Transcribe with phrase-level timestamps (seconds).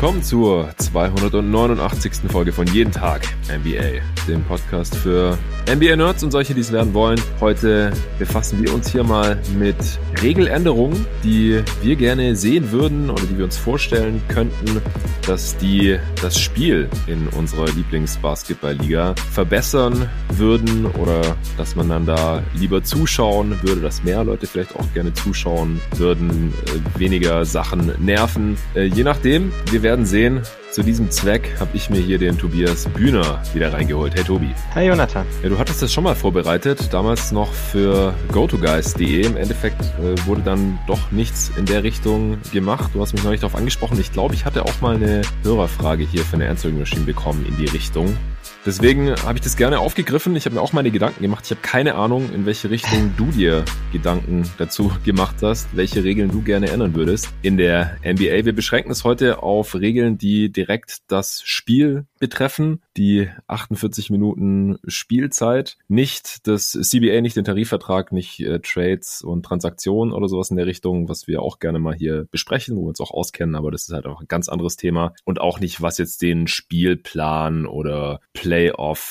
[0.00, 2.30] Willkommen zur 289.
[2.32, 5.36] Folge von Jeden Tag NBA, dem Podcast für
[5.68, 7.20] NBA-Nerds und solche, die es werden wollen.
[7.38, 9.76] Heute befassen wir uns hier mal mit
[10.22, 14.80] Regeländerungen, die wir gerne sehen würden oder die wir uns vorstellen könnten,
[15.26, 22.82] dass die das Spiel in unserer Lieblingsbasketballliga verbessern würden oder dass man dann da lieber
[22.82, 28.56] zuschauen würde, dass mehr Leute vielleicht auch gerne zuschauen würden, äh, weniger Sachen nerven.
[28.74, 30.42] Äh, je nachdem, wir werden sehen.
[30.70, 34.14] Zu diesem Zweck habe ich mir hier den Tobias Bühner wieder reingeholt.
[34.14, 34.54] Hey Tobi.
[34.74, 35.26] Hi Jonathan.
[35.42, 39.26] Ja, du hattest das schon mal vorbereitet, damals noch für GoToGuys.de.
[39.26, 42.92] Im Endeffekt äh, wurde dann doch nichts in der Richtung gemacht.
[42.94, 43.98] Du hast mich neulich darauf angesprochen.
[43.98, 47.56] Ich glaube, ich hatte auch mal eine Hörerfrage hier für eine Answering Machine bekommen in
[47.56, 48.16] die Richtung.
[48.66, 50.36] Deswegen habe ich das gerne aufgegriffen.
[50.36, 51.46] Ich habe mir auch meine Gedanken gemacht.
[51.46, 56.30] Ich habe keine Ahnung, in welche Richtung du dir Gedanken dazu gemacht hast, welche Regeln
[56.30, 58.44] du gerne ändern würdest in der NBA.
[58.44, 65.78] Wir beschränken es heute auf Regeln, die direkt das Spiel betreffen, die 48 Minuten Spielzeit,
[65.88, 70.66] nicht das CBA, nicht den Tarifvertrag, nicht äh, Trades und Transaktionen oder sowas in der
[70.66, 73.88] Richtung, was wir auch gerne mal hier besprechen, wo wir uns auch auskennen, aber das
[73.88, 78.20] ist halt auch ein ganz anderes Thema und auch nicht, was jetzt den Spielplan oder
[78.34, 78.49] Playoff,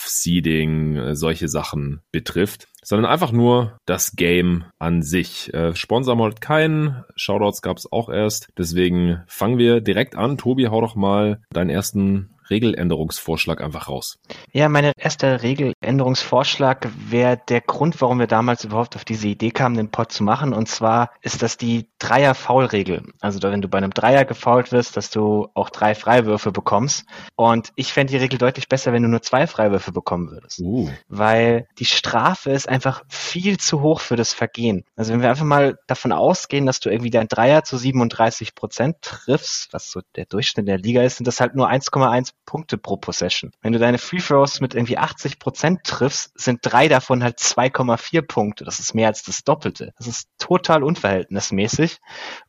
[0.08, 5.54] Seeding, äh, solche Sachen betrifft sondern einfach nur das Game an sich.
[5.54, 10.40] Äh, Sponsor heute keinen, Shoutouts gab es auch erst, deswegen fangen wir direkt an.
[10.40, 14.20] Tobi, hau doch mal deinen ersten Regeländerungsvorschlag einfach raus.
[14.52, 19.76] Ja, mein erster Regeländerungsvorschlag wäre der Grund, warum wir damals überhaupt auf diese Idee kamen,
[19.76, 20.54] den Pod zu machen.
[20.54, 23.04] Und zwar ist das die Dreier-Foul-Regel.
[23.20, 27.06] Also wenn du bei einem Dreier gefoult wirst, dass du auch drei Freiwürfe bekommst.
[27.36, 30.60] Und ich fände die Regel deutlich besser, wenn du nur zwei Freiwürfe bekommen würdest.
[30.60, 30.90] Uh.
[31.08, 32.79] Weil die Strafe ist einfach
[33.10, 34.86] viel zu hoch für das Vergehen.
[34.96, 38.98] Also wenn wir einfach mal davon ausgehen, dass du irgendwie dein Dreier zu 37 Prozent
[39.02, 42.98] triffst, was so der Durchschnitt der Liga ist, sind das halt nur 1,1 Punkte pro
[42.98, 43.52] Possession.
[43.62, 48.22] Wenn du deine Free Throws mit irgendwie 80 Prozent triffst, sind drei davon halt 2,4
[48.22, 48.66] Punkte.
[48.66, 49.94] Das ist mehr als das Doppelte.
[49.98, 51.98] Das ist total unverhältnismäßig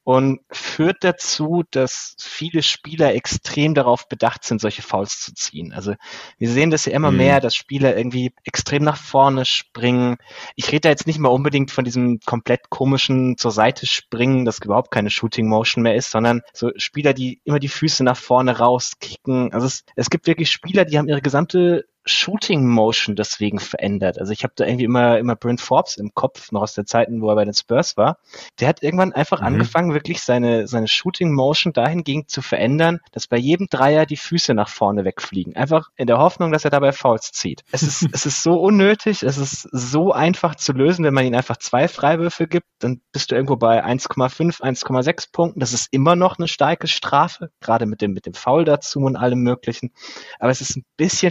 [0.04, 5.72] und führt dazu, dass viele Spieler extrem darauf bedacht sind, solche Fouls zu ziehen.
[5.72, 5.94] Also
[6.38, 7.16] wir sehen das ja immer Mhm.
[7.16, 10.16] mehr, dass Spieler irgendwie extrem nach vorne springen.
[10.56, 14.58] Ich rede da jetzt nicht mal unbedingt von diesem komplett komischen zur Seite springen, das
[14.58, 18.58] überhaupt keine Shooting Motion mehr ist, sondern so Spieler, die immer die Füße nach vorne
[18.58, 19.52] rauskicken.
[19.52, 24.18] Also es, es gibt wirklich Spieler, die haben ihre gesamte Shooting Motion deswegen verändert.
[24.18, 27.20] Also ich habe da irgendwie immer immer Brent Forbes im Kopf, noch aus der Zeiten,
[27.22, 28.18] wo er bei den Spurs war.
[28.58, 29.46] Der hat irgendwann einfach Mhm.
[29.46, 34.54] angefangen, wirklich seine seine Shooting Motion dahingehend zu verändern, dass bei jedem Dreier die Füße
[34.54, 35.56] nach vorne wegfliegen.
[35.56, 37.62] Einfach in der Hoffnung, dass er dabei Fouls zieht.
[37.70, 41.34] Es ist es ist so unnötig, es ist so einfach zu lösen, wenn man ihm
[41.34, 45.60] einfach zwei Freiwürfe gibt, dann bist du irgendwo bei 1,5, 1,6 Punkten.
[45.60, 49.16] Das ist immer noch eine starke Strafe, gerade mit dem mit dem Foul dazu und
[49.16, 49.92] allem möglichen.
[50.38, 51.30] Aber es ist ein bisschen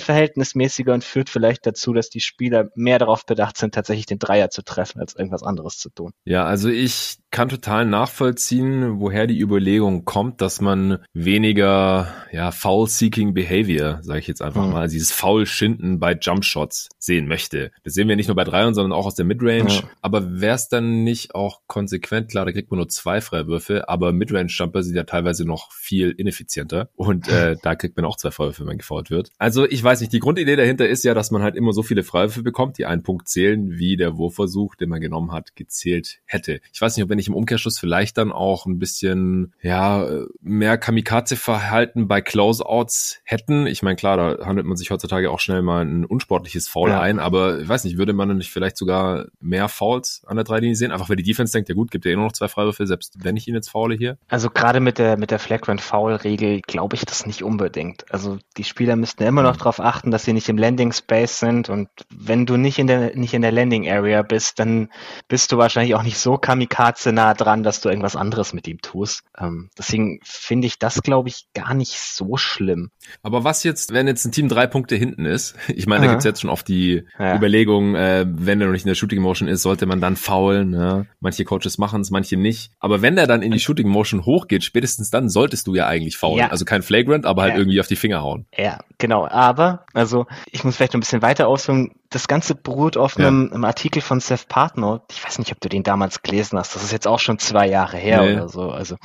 [0.60, 4.50] verhältnismäßiger und führt vielleicht dazu, dass die Spieler mehr darauf bedacht sind, tatsächlich den Dreier
[4.50, 6.12] zu treffen, als irgendwas anderes zu tun.
[6.26, 13.34] Ja, also ich kann total nachvollziehen, woher die Überlegung kommt, dass man weniger ja, Foul-Seeking
[13.34, 14.72] Behavior, sage ich jetzt einfach Mhm.
[14.74, 17.72] mal, dieses Foul-Schinden bei Jumpshots sehen möchte.
[17.84, 19.70] Das sehen wir nicht nur bei Dreiern, sondern auch aus der Midrange.
[19.70, 19.84] Ja.
[20.02, 24.12] Aber wäre es dann nicht auch konsequent, klar, da kriegt man nur zwei Freiwürfe, aber
[24.12, 28.60] Midrange-Jumper sind ja teilweise noch viel ineffizienter und äh, da kriegt man auch zwei Freiwürfe,
[28.62, 29.30] wenn man gefault wird.
[29.38, 32.04] Also ich weiß nicht, die Grundidee dahinter ist ja, dass man halt immer so viele
[32.04, 36.60] Freiwürfe bekommt, die einen Punkt zählen, wie der Wurfversuch, den man genommen hat, gezählt hätte.
[36.74, 40.08] Ich weiß nicht, ob wenn ich im Umkehrschluss vielleicht dann auch ein bisschen, ja,
[40.42, 43.68] mehr Kamikaze-Verhalten bei Closeouts hätten.
[43.68, 47.02] Ich meine, klar, da handelt man sich heutzutage auch schnell mal ein unsportliches Foul Ja.
[47.02, 50.76] ein, aber ich weiß nicht, würde man nicht vielleicht sogar mehr Fouls an der Dreilinie
[50.76, 50.92] sehen?
[50.92, 53.16] Einfach weil die Defense denkt, ja gut, gibt ja eh nur noch zwei Freiwürfe, selbst
[53.24, 54.18] wenn ich ihn jetzt faule hier.
[54.28, 58.12] Also gerade mit der mit der Flagrant Foul Regel glaube ich das nicht unbedingt.
[58.12, 61.70] Also die Spieler müssten immer noch darauf achten, dass sie nicht im Landing Space sind
[61.70, 64.90] und wenn du nicht in der nicht in der Landing Area bist, dann
[65.28, 68.68] bist du wahrscheinlich auch nicht so kamikaze Grenze nah dran, dass du irgendwas anderes mit
[68.68, 69.22] ihm tust.
[69.38, 72.92] Ähm, deswegen finde ich das, glaube ich, gar nicht so schlimm.
[73.24, 75.56] Aber was jetzt, wenn jetzt ein Team drei Punkte hinten ist?
[75.80, 76.14] Ich meine, da Aha.
[76.14, 77.36] gibt's jetzt schon oft die Ja.
[77.38, 80.74] Überlegung, äh, wenn er noch nicht in der Shooting Motion ist, sollte man dann faulen.
[80.74, 81.06] Ja?
[81.22, 82.72] Manche Coaches machen es, manche nicht.
[82.80, 86.18] Aber wenn er dann in die Shooting Motion hochgeht, spätestens dann solltest du ja eigentlich
[86.18, 86.40] faulen.
[86.40, 86.48] Ja.
[86.50, 87.60] Also kein Flagrant, aber halt Ja.
[87.60, 88.46] irgendwie auf die Finger hauen.
[88.58, 89.26] Ja, genau.
[89.28, 91.92] Aber, also ich muss vielleicht noch ein bisschen weiter ausführen.
[92.12, 95.04] Das Ganze beruht auf einem, einem Artikel von Seth Partner.
[95.12, 96.74] Ich weiß nicht, ob du den damals gelesen hast.
[96.76, 98.34] Das ist jetzt auch schon zwei Jahre her Nee.
[98.34, 98.72] oder so.
[98.72, 98.96] Also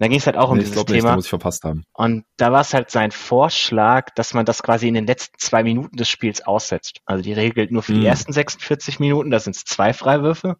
[0.00, 1.14] da ging es halt auch um Nee, ich dieses nicht, da Thema.
[1.14, 1.84] muss ich verpasst haben.
[1.92, 5.62] Und da war es halt sein Vorschlag, dass man das quasi in den letzten zwei
[5.62, 6.98] Minuten des Spiels aussetzt.
[7.06, 8.06] Also die Regel gilt nur für die Mhm.
[8.06, 10.56] ersten 46 Minuten, da sind es zwei Freiwürfe.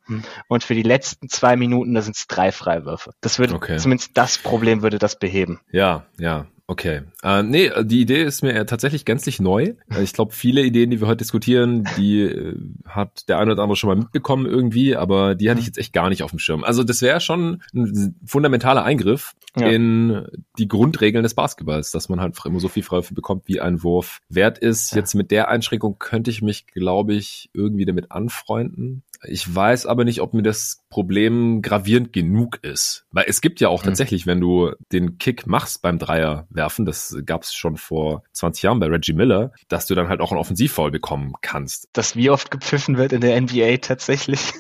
[0.49, 3.11] Und für die letzten zwei Minuten, da sind es drei Freiwürfe.
[3.21, 3.77] Das würde, Okay.
[3.79, 5.61] zumindest das Problem würde das beheben.
[5.73, 6.47] Ja, ja.
[6.71, 7.01] Okay.
[7.23, 9.73] Äh, nee, die Idee ist mir äh, tatsächlich gänzlich neu.
[9.91, 12.57] Äh, Ich glaube, viele Ideen, die wir heute diskutieren, die äh,
[12.87, 15.95] hat der eine oder andere schon mal mitbekommen irgendwie, aber die hatte ich jetzt echt
[15.95, 16.65] gar nicht auf dem Schirm.
[16.65, 19.67] Also das wäre schon ein fundamentaler Eingriff Ja.
[19.69, 20.27] in
[20.59, 24.21] die Grundregeln des Basketballs, dass man halt immer so viel Freiwürfe bekommt, wie ein Wurf
[24.29, 24.95] wert ist.
[24.95, 29.05] Jetzt mit der Einschränkung könnte ich mich, glaube ich, irgendwie damit anfreunden.
[29.27, 33.05] Ich weiß aber nicht, ob mir das Problem gravierend genug ist.
[33.11, 33.87] Weil es gibt ja auch Mhm.
[33.89, 38.63] tatsächlich, wenn du den Kick machst beim Dreier werfen, das gab es schon vor 20
[38.63, 41.89] Jahren bei Reggie Miller, dass du dann halt auch einen Offensivfoul bekommen kannst.
[41.93, 44.41] dass wie oft gepfiffen wird in der NBA tatsächlich.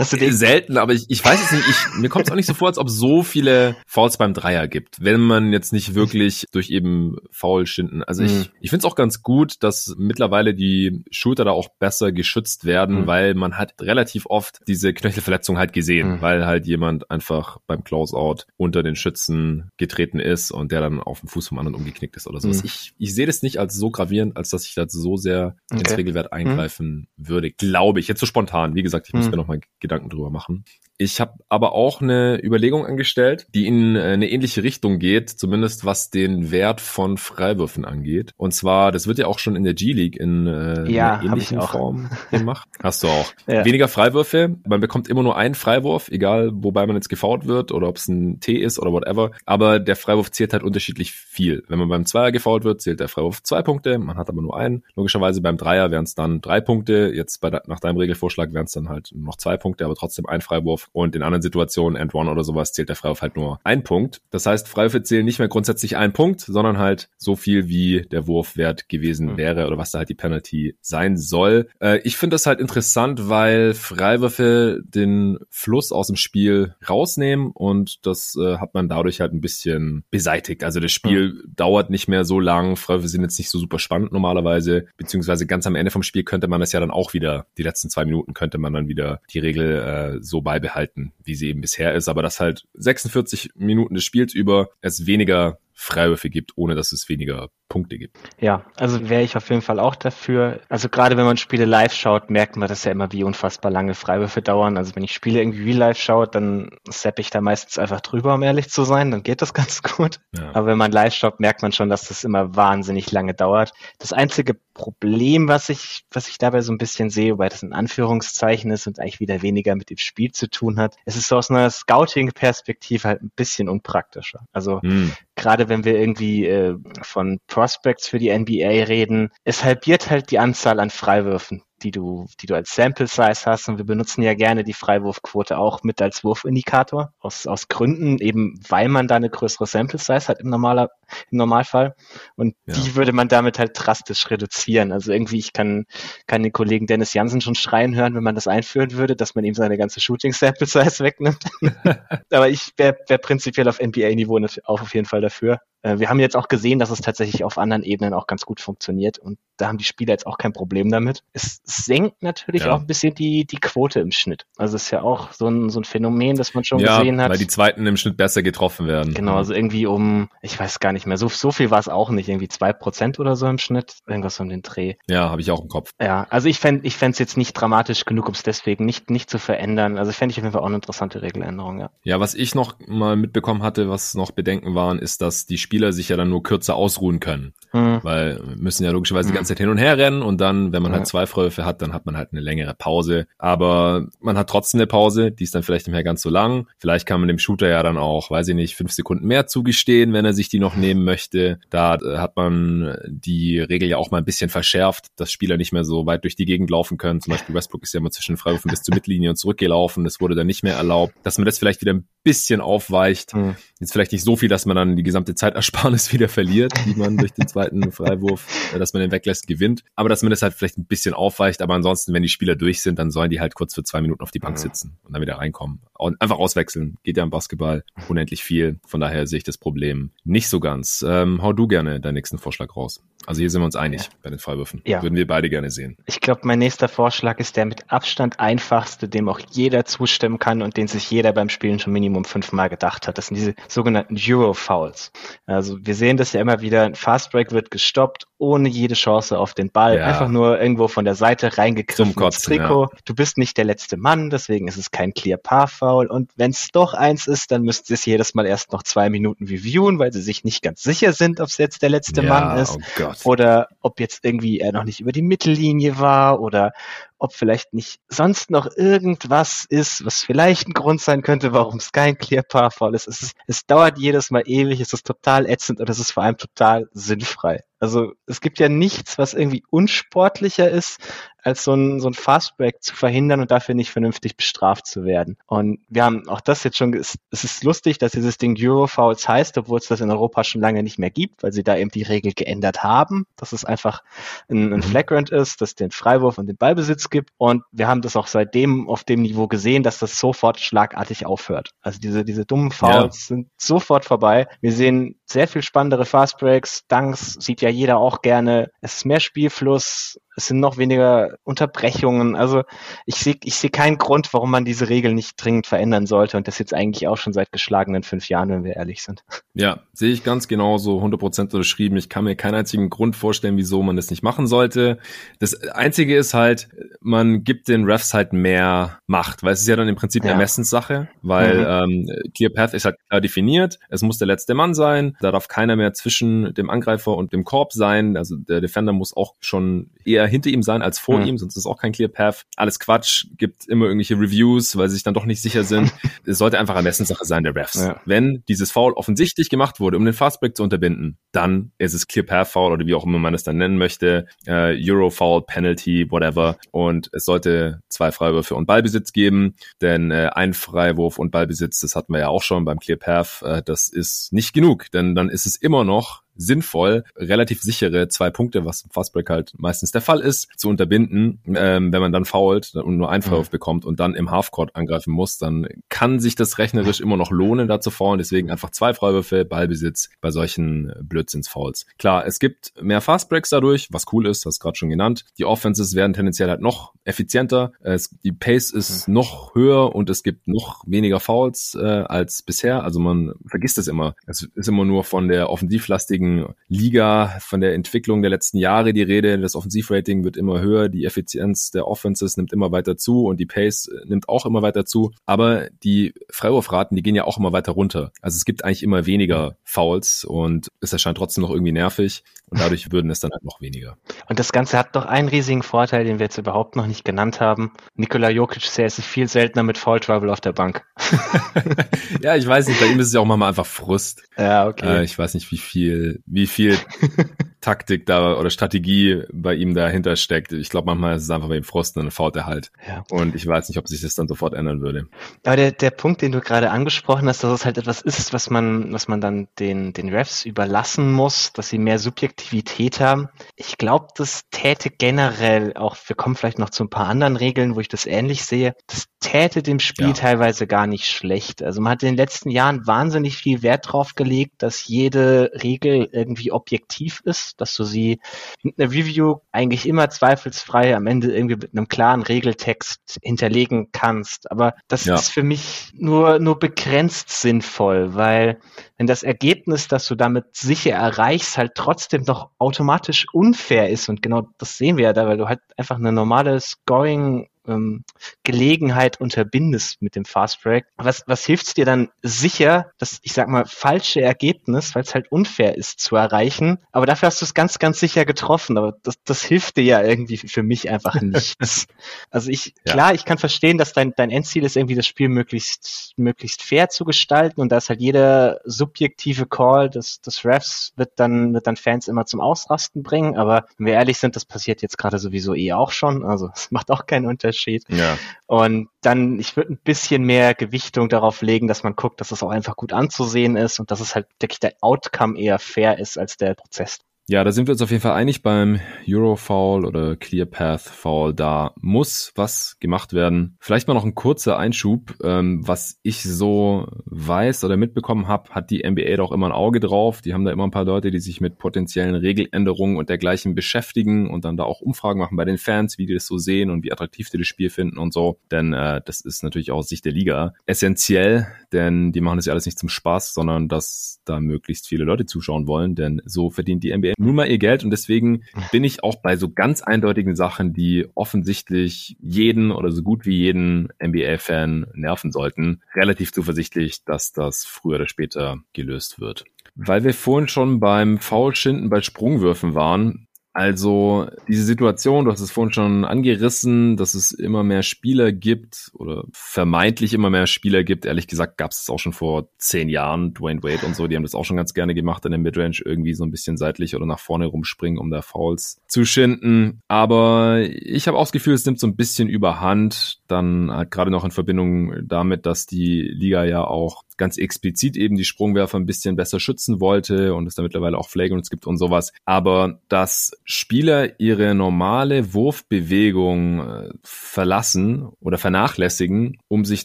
[0.00, 2.68] Selten, aber ich, ich weiß es nicht, ich, mir kommt es auch nicht so vor,
[2.68, 7.16] als ob so viele Fouls beim Dreier gibt, wenn man jetzt nicht wirklich durch eben
[7.30, 8.02] Foul schinden.
[8.02, 12.12] Also ich, ich finde es auch ganz gut, dass mittlerweile die Schulter da auch besser
[12.12, 13.06] geschützt werden, Mhm.
[13.12, 16.20] Weil man hat relativ oft diese Knöchelverletzung halt gesehen, Mhm.
[16.22, 21.20] weil halt jemand einfach beim Closeout unter den Schützen getreten ist und der dann auf
[21.20, 22.60] dem Fuß vom anderen umgeknickt ist oder sowas.
[22.62, 22.66] Mhm.
[22.66, 25.82] Ich, ich sehe das nicht als so gravierend, als dass ich da so sehr ins
[25.82, 25.96] Okay.
[25.96, 28.08] Regelwert eingreifen würde, glaube ich.
[28.08, 28.74] Jetzt so spontan.
[28.74, 29.32] Wie gesagt, ich muss Mhm.
[29.32, 30.64] mir noch mal Gedanken drüber machen.
[31.02, 35.84] Ich habe aber auch eine Überlegung angestellt, die in äh, eine ähnliche Richtung geht, zumindest
[35.84, 38.34] was den Wert von Freiwürfen angeht.
[38.36, 41.60] Und zwar, das wird ja auch schon in der G-League in äh, Ja, einer ähnlichen.
[41.60, 42.68] Form gemacht.
[42.80, 43.32] Hast du auch.
[43.48, 43.64] Ja.
[43.64, 47.88] Weniger Freiwürfe, man bekommt immer nur einen Freiwurf, egal wobei man jetzt gefault wird oder
[47.88, 49.32] ob es ein T ist oder whatever.
[49.44, 51.64] Aber der Freiwurf zählt halt unterschiedlich viel.
[51.66, 54.56] Wenn man beim Zweier gefault wird, zählt der Freiwurf zwei Punkte, man hat aber nur
[54.56, 54.84] einen.
[54.94, 57.12] Logischerweise beim Dreier wären es dann drei Punkte.
[57.12, 60.26] Jetzt bei nach deinem Regelvorschlag wären es dann halt nur noch zwei Punkte, aber trotzdem
[60.26, 60.88] ein Freiwurf.
[60.92, 64.20] Und in anderen Situationen, End One oder sowas, zählt der Freiwurf halt nur ein Punkt.
[64.30, 68.26] Das heißt, Freiwürfe zählen nicht mehr grundsätzlich ein Punkt, sondern halt so viel, wie der
[68.26, 69.36] Wurfwert gewesen Mhm.
[69.36, 71.68] wäre oder was da halt die Penalty sein soll.
[71.80, 78.04] Äh, ich finde das halt interessant, weil Freiwürfe den Fluss aus dem Spiel rausnehmen und
[78.06, 80.64] das äh, hat man dadurch halt ein bisschen beseitigt.
[80.64, 82.76] Also das Spiel dauert nicht mehr so lang.
[82.76, 86.48] Freiwürfe sind jetzt nicht so super spannend normalerweise, beziehungsweise ganz am Ende vom Spiel könnte
[86.48, 89.38] man das ja dann auch wieder, die letzten zwei Minuten könnte man dann wieder die
[89.38, 89.72] Regel
[90.18, 90.81] äh, so beibehalten,
[91.24, 92.08] wie sie eben bisher ist.
[92.08, 97.08] Aber dass halt 46 Minuten des Spiels über es weniger Freiwürfe gibt, ohne dass es
[97.08, 98.16] weniger Punkte gibt.
[98.38, 100.60] Ja, also wäre ich auf jeden Fall auch dafür.
[100.68, 103.94] Also gerade wenn man Spiele live schaut, merkt man das ja immer, wie unfassbar lange
[103.94, 104.76] Freiwürfe dauern.
[104.76, 108.34] Also wenn ich Spiele irgendwie real live schaue, dann sepp ich da meistens einfach drüber,
[108.34, 109.10] um ehrlich zu sein.
[109.10, 110.20] Dann geht das ganz gut.
[110.36, 110.50] Ja.
[110.54, 113.72] Aber wenn man live schaut, merkt man schon, dass das immer wahnsinnig lange dauert.
[113.98, 117.72] Das einzige Problem, was ich, was ich dabei so ein bisschen sehe, wobei das ein
[117.72, 121.36] Anführungszeichen ist und eigentlich wieder weniger mit dem Spiel zu tun hat, es ist so
[121.36, 124.46] aus einer Scouting-Perspektive halt ein bisschen unpraktischer.
[124.52, 125.12] Also Hm.
[125.36, 130.38] gerade wenn wir irgendwie äh, von Prospects für die NBA reden, es halbiert halt die
[130.38, 133.68] Anzahl an Freiwürfen, die du, die du als Sample Size hast.
[133.68, 138.60] Und wir benutzen ja gerne die Freiwurfquote auch mit als Wurfindikator aus, aus Gründen, eben
[138.68, 140.90] weil man da eine größere Sample Size hat im, normaler,
[141.30, 141.94] im Normalfall.
[142.36, 142.74] Und Ja.
[142.74, 144.92] die würde man damit halt drastisch reduzieren.
[144.92, 145.84] Also irgendwie, ich kann,
[146.26, 149.44] kann den Kollegen Dennis Jansen schon schreien hören, wenn man das einführen würde, dass man
[149.44, 151.44] ihm seine ganze Shooting Sample Size wegnimmt.
[152.30, 155.60] Aber ich wäre wär prinzipiell auf NBA-Niveau auch auf jeden Fall dafür.
[155.82, 158.60] Äh, Wir haben jetzt auch gesehen, dass es tatsächlich auf anderen Ebenen auch ganz gut
[158.60, 161.22] funktioniert und da haben die Spieler jetzt auch kein Problem damit.
[161.32, 162.72] Es senkt natürlich Ja.
[162.72, 164.46] auch ein bisschen die, die Quote im Schnitt.
[164.56, 167.20] Also es ist ja auch so ein, so ein Phänomen, das man schon ja, gesehen
[167.20, 167.30] hat.
[167.30, 169.14] weil die zweiten im Schnitt besser getroffen werden.
[169.14, 172.10] Genau, also irgendwie um, ich weiß gar nicht mehr, so, so viel war es auch
[172.10, 174.94] nicht, irgendwie zwei Prozent oder so im Schnitt, irgendwas um den Dreh.
[175.06, 175.90] Ja, habe ich auch im Kopf.
[176.00, 179.30] Ja, also ich fände ich fänd's jetzt nicht dramatisch genug, um es deswegen nicht, nicht
[179.30, 179.98] zu verändern.
[179.98, 181.90] Also fände ich auf jeden Fall auch eine interessante Regeländerung, ja.
[182.04, 185.71] Ja, was ich noch mal mitbekommen hatte, was noch Bedenken waren, ist, dass die Spieler
[185.92, 187.54] sich ja dann nur kürzer ausruhen können.
[187.72, 188.00] Mhm.
[188.02, 189.32] Weil müssen ja logischerweise mhm.
[189.32, 191.80] die ganze Zeit hin und her rennen und dann, wenn man halt zwei Freiwürfe hat,
[191.80, 193.26] dann hat man halt eine längere Pause.
[193.38, 196.68] Aber man hat trotzdem eine Pause, die ist dann vielleicht nicht mehr ganz so lang.
[196.78, 200.12] Vielleicht kann man dem Shooter ja dann auch, weiß ich nicht, fünf Sekunden mehr zugestehen,
[200.12, 201.58] wenn er sich die noch nehmen möchte.
[201.70, 205.72] Da äh, hat man die Regel ja auch mal ein bisschen verschärft, dass Spieler nicht
[205.72, 207.20] mehr so weit durch die Gegend laufen können.
[207.20, 210.04] Zum Beispiel Westbrook ist ja immer zwischen Freiwürfen bis zur Mittellinie und zurückgelaufen.
[210.04, 211.14] Das wurde dann nicht mehr erlaubt.
[211.22, 213.34] Dass man das vielleicht wieder ein bisschen aufweicht.
[213.34, 213.56] Mhm.
[213.82, 217.16] Jetzt vielleicht nicht so viel, dass man dann die gesamte Zeitersparnis wieder verliert, die man
[217.16, 219.82] durch den zweiten Freiwurf, äh, dass man den weglässt, gewinnt.
[219.96, 221.60] Aber dass man das halt vielleicht ein bisschen aufweicht.
[221.60, 224.22] Aber ansonsten, wenn die Spieler durch sind, dann sollen die halt kurz für zwei Minuten
[224.22, 225.80] auf die Bank sitzen und dann wieder reinkommen.
[225.98, 226.96] Und einfach auswechseln.
[227.02, 228.78] Geht ja im Basketball unendlich viel.
[228.86, 231.04] Von daher sehe ich das Problem nicht so ganz.
[231.04, 233.02] Ähm, hau du gerne deinen nächsten Vorschlag raus.
[233.26, 234.82] Also hier sind wir uns einig bei den Freiwürfen.
[234.84, 235.02] Ja.
[235.02, 235.96] Würden wir beide gerne sehen.
[236.06, 240.62] Ich glaube, mein nächster Vorschlag ist der mit Abstand einfachste, dem auch jeder zustimmen kann
[240.62, 243.18] und den sich jeder beim Spielen schon Minimum fünfmal gedacht hat.
[243.18, 245.12] Das sind diese sogenannten Euro-Fouls.
[245.46, 246.82] Also wir sehen das ja immer wieder.
[246.84, 249.98] Ein Fastbreak wird gestoppt, ohne jede Chance auf den Ball.
[249.98, 250.06] Ja.
[250.06, 252.88] Einfach nur irgendwo von der Seite reingegriffen Zum Kotzen, Trikot.
[252.92, 252.98] Ja.
[253.04, 256.08] Du bist nicht der letzte Mann, deswegen ist es kein Clear Par Foul.
[256.08, 259.10] Und wenn es doch eins ist, dann müsst ihr es jedes Mal erst noch zwei
[259.10, 262.28] Minuten reviewen, weil sie sich nicht ganz sicher sind, ob es jetzt der letzte ja,
[262.28, 262.76] Mann ist.
[263.00, 266.72] Oh oder ob jetzt irgendwie er noch nicht über die Mittellinie war oder
[267.18, 271.92] ob vielleicht nicht sonst noch irgendwas ist, was vielleicht ein Grund sein könnte, warum es
[271.92, 273.06] kein Clear Par Foul ist.
[273.06, 273.36] Es, ist.
[273.46, 276.88] es dauert jedes Mal ewig, es ist total ätzend und es ist vor allem total
[276.92, 277.60] sinnfrei.
[277.82, 281.00] Also es gibt ja nichts, was irgendwie unsportlicher ist,
[281.42, 285.36] als so ein, so ein Fastbreak zu verhindern und dafür nicht vernünftig bestraft zu werden.
[285.46, 289.58] Und wir haben auch das jetzt schon, es ist lustig, dass dieses Ding Eurofouls heißt,
[289.58, 292.02] obwohl es das in Europa schon lange nicht mehr gibt, weil sie da eben die
[292.02, 294.02] Regel geändert haben, dass es einfach
[294.48, 294.82] ein, ein mhm.
[294.82, 297.30] Flagrant ist, dass den Freiwurf und den Ballbesitz gibt.
[297.38, 301.70] Und wir haben das auch seitdem auf dem Niveau gesehen, dass das sofort schlagartig aufhört.
[301.80, 303.36] Also diese, diese dummen Fouls ja.
[303.36, 304.46] sind sofort vorbei.
[304.60, 306.86] Wir sehen sehr viel spannendere Fastbreaks.
[306.88, 308.70] Dunks sieht ja jeder auch gerne.
[308.80, 312.36] Es ist mehr Spielfluss, es sind noch weniger Unterbrechungen.
[312.36, 312.62] Also
[313.06, 316.48] ich sehe ich sehe keinen Grund, warum man diese Regel nicht dringend verändern sollte und
[316.48, 319.24] das jetzt eigentlich auch schon seit geschlagenen fünf Jahren, wenn wir ehrlich sind.
[319.54, 321.96] Ja, sehe ich ganz genauso, 100% unterschrieben.
[321.96, 324.98] Ich kann mir keinen einzigen Grund vorstellen, wieso man das nicht machen sollte.
[325.38, 326.68] Das Einzige ist halt,
[327.00, 330.30] man gibt den Refs halt mehr Macht, weil es ist ja dann im Prinzip eine
[330.30, 330.34] ja.
[330.34, 332.06] Ermessenssache, weil mhm.
[332.08, 335.48] ähm, Clear Path ist halt klar definiert, es muss der letzte Mann sein, da darf
[335.48, 339.90] keiner mehr zwischen dem Angreifer und dem Korb sein, also der Defender muss auch schon
[340.04, 341.26] eher hinter ihm sein als vor mhm.
[341.26, 342.44] ihm, sonst ist auch kein Clear Path.
[342.56, 345.92] Alles Quatsch, gibt immer irgendwelche Reviews, weil sie sich dann doch nicht sicher sind.
[346.26, 347.76] es sollte einfach Ermessenssache sein der Refs.
[347.76, 348.00] Ja.
[348.04, 352.26] Wenn dieses Foul offensichtlich gemacht wurde, um den Fastbreak zu unterbinden, dann ist es Clear
[352.26, 356.10] Path Foul oder wie auch immer man es dann nennen möchte, äh, Euro Foul, Penalty,
[356.10, 356.56] whatever.
[356.70, 361.96] Und es sollte zwei Freiwürfe und Ballbesitz geben, denn äh, ein Freiwurf und Ballbesitz, das
[361.96, 365.28] hatten wir ja auch schon beim Clear Path, äh, das ist nicht genug, denn dann
[365.28, 370.00] ist es immer noch sinnvoll, relativ sichere zwei Punkte, was im Fastbreak halt meistens der
[370.00, 371.40] Fall ist, zu unterbinden.
[371.54, 373.52] Ähm, wenn man dann fault und nur einen Freiwurf mhm.
[373.52, 377.68] bekommt und dann im Halfcourt angreifen muss, dann kann sich das rechnerisch immer noch lohnen,
[377.68, 378.18] da zu faulen.
[378.18, 381.86] Deswegen einfach zwei Freiwürfe, Ballbesitz bei solchen Blödsinns-Fouls.
[381.98, 385.24] Klar, es gibt mehr Fastbreaks dadurch, was cool ist, das gerade schon genannt.
[385.38, 387.72] Die Offenses werden tendenziell halt noch effizienter.
[387.80, 389.14] Es, die Pace ist mhm.
[389.14, 392.84] noch höher und es gibt noch weniger Fouls äh, als bisher.
[392.84, 394.14] Also man vergisst es immer.
[394.26, 396.31] Es ist immer nur von der offensivlastigen
[396.68, 399.38] Liga, von der Entwicklung der letzten Jahre die Rede.
[399.38, 403.46] Das Offensivrating wird immer höher, die Effizienz der Offenses nimmt immer weiter zu und die
[403.46, 405.12] Pace nimmt auch immer weiter zu.
[405.26, 408.12] Aber die Freiwurfraten, die gehen ja auch immer weiter runter.
[408.20, 412.60] Also es gibt eigentlich immer weniger Fouls und es erscheint trotzdem noch irgendwie nervig und
[412.60, 413.96] dadurch würden es dann halt noch weniger.
[414.28, 417.40] Und das Ganze hat doch einen riesigen Vorteil, den wir jetzt überhaupt noch nicht genannt
[417.40, 417.72] haben.
[417.94, 420.84] Nikola Jokic ist viel seltener mit Foul Trouble auf der Bank.
[422.20, 424.22] ja, ich weiß nicht, bei ihm ist es ja auch manchmal einfach Frust.
[424.36, 424.98] Ja, okay.
[424.98, 426.76] Äh, ich weiß nicht, wie viel, wie viel
[427.62, 430.52] Taktik da oder Strategie bei ihm dahinter steckt.
[430.52, 432.72] Ich glaube, manchmal ist es einfach bei ihm Frust und dann fault er halt.
[432.86, 433.04] Ja.
[433.08, 435.06] Und ich weiß nicht, ob sich das dann sofort ändern würde.
[435.46, 438.50] Aber der, der Punkt, den du gerade angesprochen hast, dass es halt etwas ist, was
[438.50, 443.28] man, was man dann den, den Refs überlassen muss, dass sie mehr Subjektivität haben.
[443.54, 447.76] Ich glaube, das täte generell auch, wir kommen vielleicht noch zu ein paar anderen Regeln,
[447.76, 450.12] wo ich das ähnlich sehe, das täte dem Spiel ja.
[450.14, 451.62] teilweise gar nicht schlecht.
[451.62, 456.08] Also man hat in den letzten Jahren wahnsinnig viel Wert drauf gelegt, dass jede Regel
[456.10, 458.20] irgendwie objektiv ist dass du sie
[458.62, 464.50] mit einer Review eigentlich immer zweifelsfrei am Ende irgendwie mit einem klaren Regeltext hinterlegen kannst.
[464.50, 465.14] Aber das ja.
[465.14, 468.58] ist für mich nur, nur begrenzt sinnvoll, weil
[468.96, 474.22] wenn das Ergebnis, das du damit sicher erreichst, halt trotzdem doch automatisch unfair ist und
[474.22, 478.04] genau das sehen wir ja da, weil du halt einfach eine normale Scoring ähm,
[478.42, 483.48] Gelegenheit unterbindest mit dem Fast Break, was, was hilft dir dann sicher, das, ich sag
[483.48, 487.54] mal, falsche Ergebnis, weil es halt unfair ist zu erreichen, aber dafür hast du es
[487.54, 491.86] ganz, ganz sicher getroffen, aber das, das hilft dir ja irgendwie für mich einfach nichts.
[492.30, 492.92] also ich, ja.
[492.92, 496.88] klar, ich kann verstehen, dass dein, dein Endziel ist, irgendwie das Spiel möglichst, möglichst fair
[496.88, 501.66] zu gestalten und da ist halt jeder subjektive Call des, des Refs wird dann, wird
[501.66, 505.18] dann Fans immer zum Ausrasten bringen, aber wenn wir ehrlich sind, das passiert jetzt gerade
[505.18, 507.51] sowieso eh auch schon, also es macht auch keinen Unterschied.
[507.88, 508.18] Ja.
[508.46, 512.42] Und dann, ich würde ein bisschen mehr Gewichtung darauf legen, dass man guckt, dass es
[512.42, 516.18] auch einfach gut anzusehen ist und dass es halt wirklich der Outcome eher fair ist
[516.18, 516.98] als der Prozess.
[517.28, 521.32] Ja, da sind wir uns auf jeden Fall einig beim Eurofoul oder ClearPath Foul.
[521.32, 523.56] Da muss was gemacht werden.
[523.60, 525.14] Vielleicht mal noch ein kurzer Einschub.
[525.22, 529.78] Ähm, was ich so weiß oder mitbekommen habe, hat die NBA doch immer ein Auge
[529.78, 530.20] drauf.
[530.20, 534.28] Die haben da immer ein paar Leute, die sich mit potenziellen Regeländerungen und dergleichen beschäftigen
[534.28, 536.82] und dann da auch Umfragen machen bei den Fans, wie die das so sehen und
[536.82, 538.40] wie attraktiv die das Spiel finden und so.
[538.50, 542.46] Denn äh, das ist natürlich auch aus Sicht der Liga essentiell, denn die machen das
[542.46, 545.94] ja alles nicht zum Spaß, sondern dass da möglichst viele Leute zuschauen wollen.
[545.94, 549.36] Denn so verdient die NBA nun mal ihr Geld und deswegen bin ich auch bei
[549.36, 555.82] so ganz eindeutigen Sachen, die offensichtlich jeden oder so gut wie jeden NBA-Fan nerven sollten,
[555.94, 559.44] relativ zuversichtlich, dass das früher oder später gelöst wird.
[559.74, 565.50] Weil wir vorhin schon beim Foulschinden bei Sprungwürfen waren, also diese Situation, du hast es
[565.50, 571.04] vorhin schon angerissen, dass es immer mehr Spieler gibt oder vermeintlich immer mehr Spieler gibt.
[571.04, 573.34] Ehrlich gesagt gab es das auch schon vor zehn Jahren.
[573.34, 575.82] Dwayne Wade und so, die haben das auch schon ganz gerne gemacht, in der Midrange
[575.84, 579.82] irgendwie so ein bisschen seitlich oder nach vorne rumspringen, um da Fouls zu schinden.
[579.86, 583.20] Aber ich habe auch das Gefühl, es nimmt so ein bisschen überhand.
[583.28, 588.16] Dann halt gerade noch in Verbindung damit, dass die Liga ja auch ganz explizit eben
[588.16, 591.78] die Sprungwerfer ein bisschen besser schützen wollte und es da mittlerweile auch Flagrants gibt und
[591.78, 592.12] sowas.
[592.24, 599.84] Aber dass Spieler ihre normale Wurfbewegung äh, verlassen oder vernachlässigen, um sich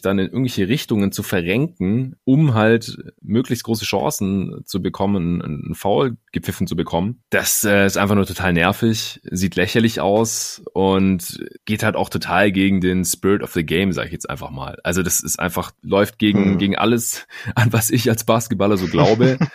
[0.00, 6.16] dann in irgendwelche Richtungen zu verrenken, um halt möglichst große Chancen zu bekommen, einen Foul
[6.32, 11.84] gepfiffen zu bekommen, das äh, ist einfach nur total nervig, sieht lächerlich aus und geht
[11.84, 14.80] halt auch total gegen den Spirit of the Game, sag ich jetzt einfach mal.
[14.82, 16.58] Also das ist einfach, läuft gegen, hm.
[16.58, 19.38] gegen alles, an was ich als Basketballer so glaube.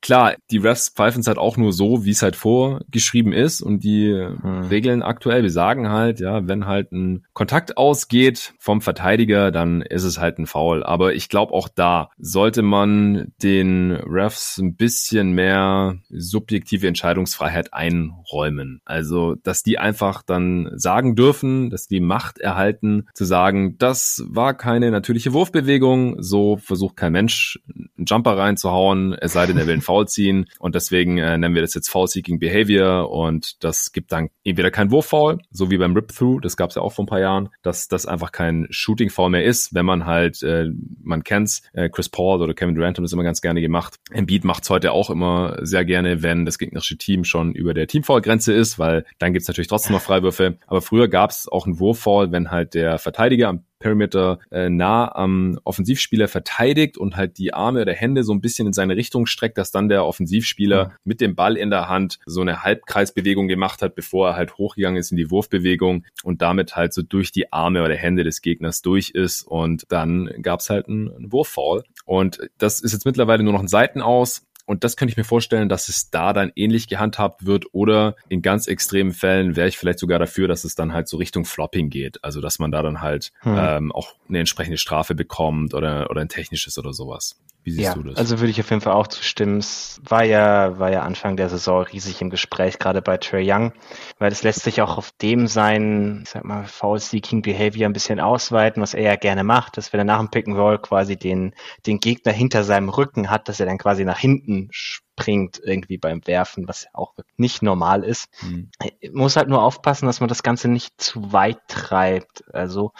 [0.00, 3.84] Klar, die Refs pfeifen es halt auch nur so, wie es halt vorgeschrieben ist und
[3.84, 4.66] die hm.
[4.68, 10.04] Regeln aktuell, wir sagen halt, ja, wenn halt ein Kontakt ausgeht vom Verteidiger, dann ist
[10.04, 10.82] es halt ein Foul.
[10.82, 18.80] Aber ich glaube auch da sollte man den Refs ein bisschen mehr subjektive Entscheidungsfreiheit einräumen.
[18.84, 24.54] Also, dass die einfach dann sagen dürfen, dass die Macht erhalten, zu sagen, das war
[24.54, 29.76] keine natürliche Wurfbewegung, so versucht kein Mensch einen Jumper reinzuhauen, es sei denn, er will
[29.86, 34.12] Foul Foul ziehen und deswegen äh, nennen wir das jetzt Foul-Seeking Behavior und das gibt
[34.12, 37.08] dann entweder kein Wurf-Foul, so wie beim Rip-Through, das gab es ja auch vor ein
[37.08, 40.66] paar Jahren, dass das einfach kein Shooting-Foul mehr ist, wenn man halt, äh,
[41.02, 43.96] man kennt's, äh, Chris Paul oder Kevin Durant haben das immer ganz gerne gemacht.
[44.10, 48.52] Embiid macht's heute auch immer sehr gerne, wenn das gegnerische Team schon über der Team-Foul-Grenze
[48.52, 52.50] ist, weil dann gibt's natürlich trotzdem noch Freiwürfe, aber früher gab's auch einen Wurf-Foul, wenn
[52.50, 57.92] halt der Verteidiger am Perimeter äh, nah am Offensivspieler verteidigt und halt die Arme oder
[57.92, 60.92] Hände so ein bisschen in seine Richtung streckt, dass dann der Offensivspieler mhm.
[61.04, 64.98] mit dem Ball in der Hand so eine Halbkreisbewegung gemacht hat, bevor er halt hochgegangen
[64.98, 68.82] ist in die Wurfbewegung und damit halt so durch die Arme oder Hände des Gegners
[68.82, 71.84] durch ist und dann gab's halt einen, einen Wurffall.
[72.04, 74.46] Und das ist jetzt mittlerweile nur noch ein Seitenaus.
[74.66, 78.42] Und das könnte ich mir vorstellen, dass es da dann ähnlich gehandhabt wird oder in
[78.42, 81.88] ganz extremen Fällen wäre ich vielleicht sogar dafür, dass es dann halt so Richtung Flopping
[81.88, 82.22] geht.
[82.22, 83.56] Also dass man da dann halt hm.
[83.58, 87.36] ähm, auch eine entsprechende Strafe bekommt oder, oder ein technisches oder sowas.
[87.66, 88.16] Wie siehst ja, du das?
[88.16, 89.58] Also würde ich auf jeden Fall auch zustimmen.
[89.58, 93.72] Es war ja, war ja Anfang der Saison riesig im Gespräch, gerade bei Trey Young,
[94.20, 98.20] weil es lässt sich auch auf dem sein, ich sag mal, Foul-Seeking Behavior ein bisschen
[98.20, 101.16] ausweiten, was er ja gerne macht, dass wenn er nach dem Pick and Roll quasi
[101.16, 105.98] den, den Gegner hinter seinem Rücken hat, dass er dann quasi nach hinten springt irgendwie
[105.98, 108.28] beim Werfen, was ja auch nicht normal ist.
[108.42, 108.70] Mhm.
[109.12, 112.44] Muss halt nur aufpassen, dass man das Ganze nicht zu weit treibt.
[112.54, 112.92] Also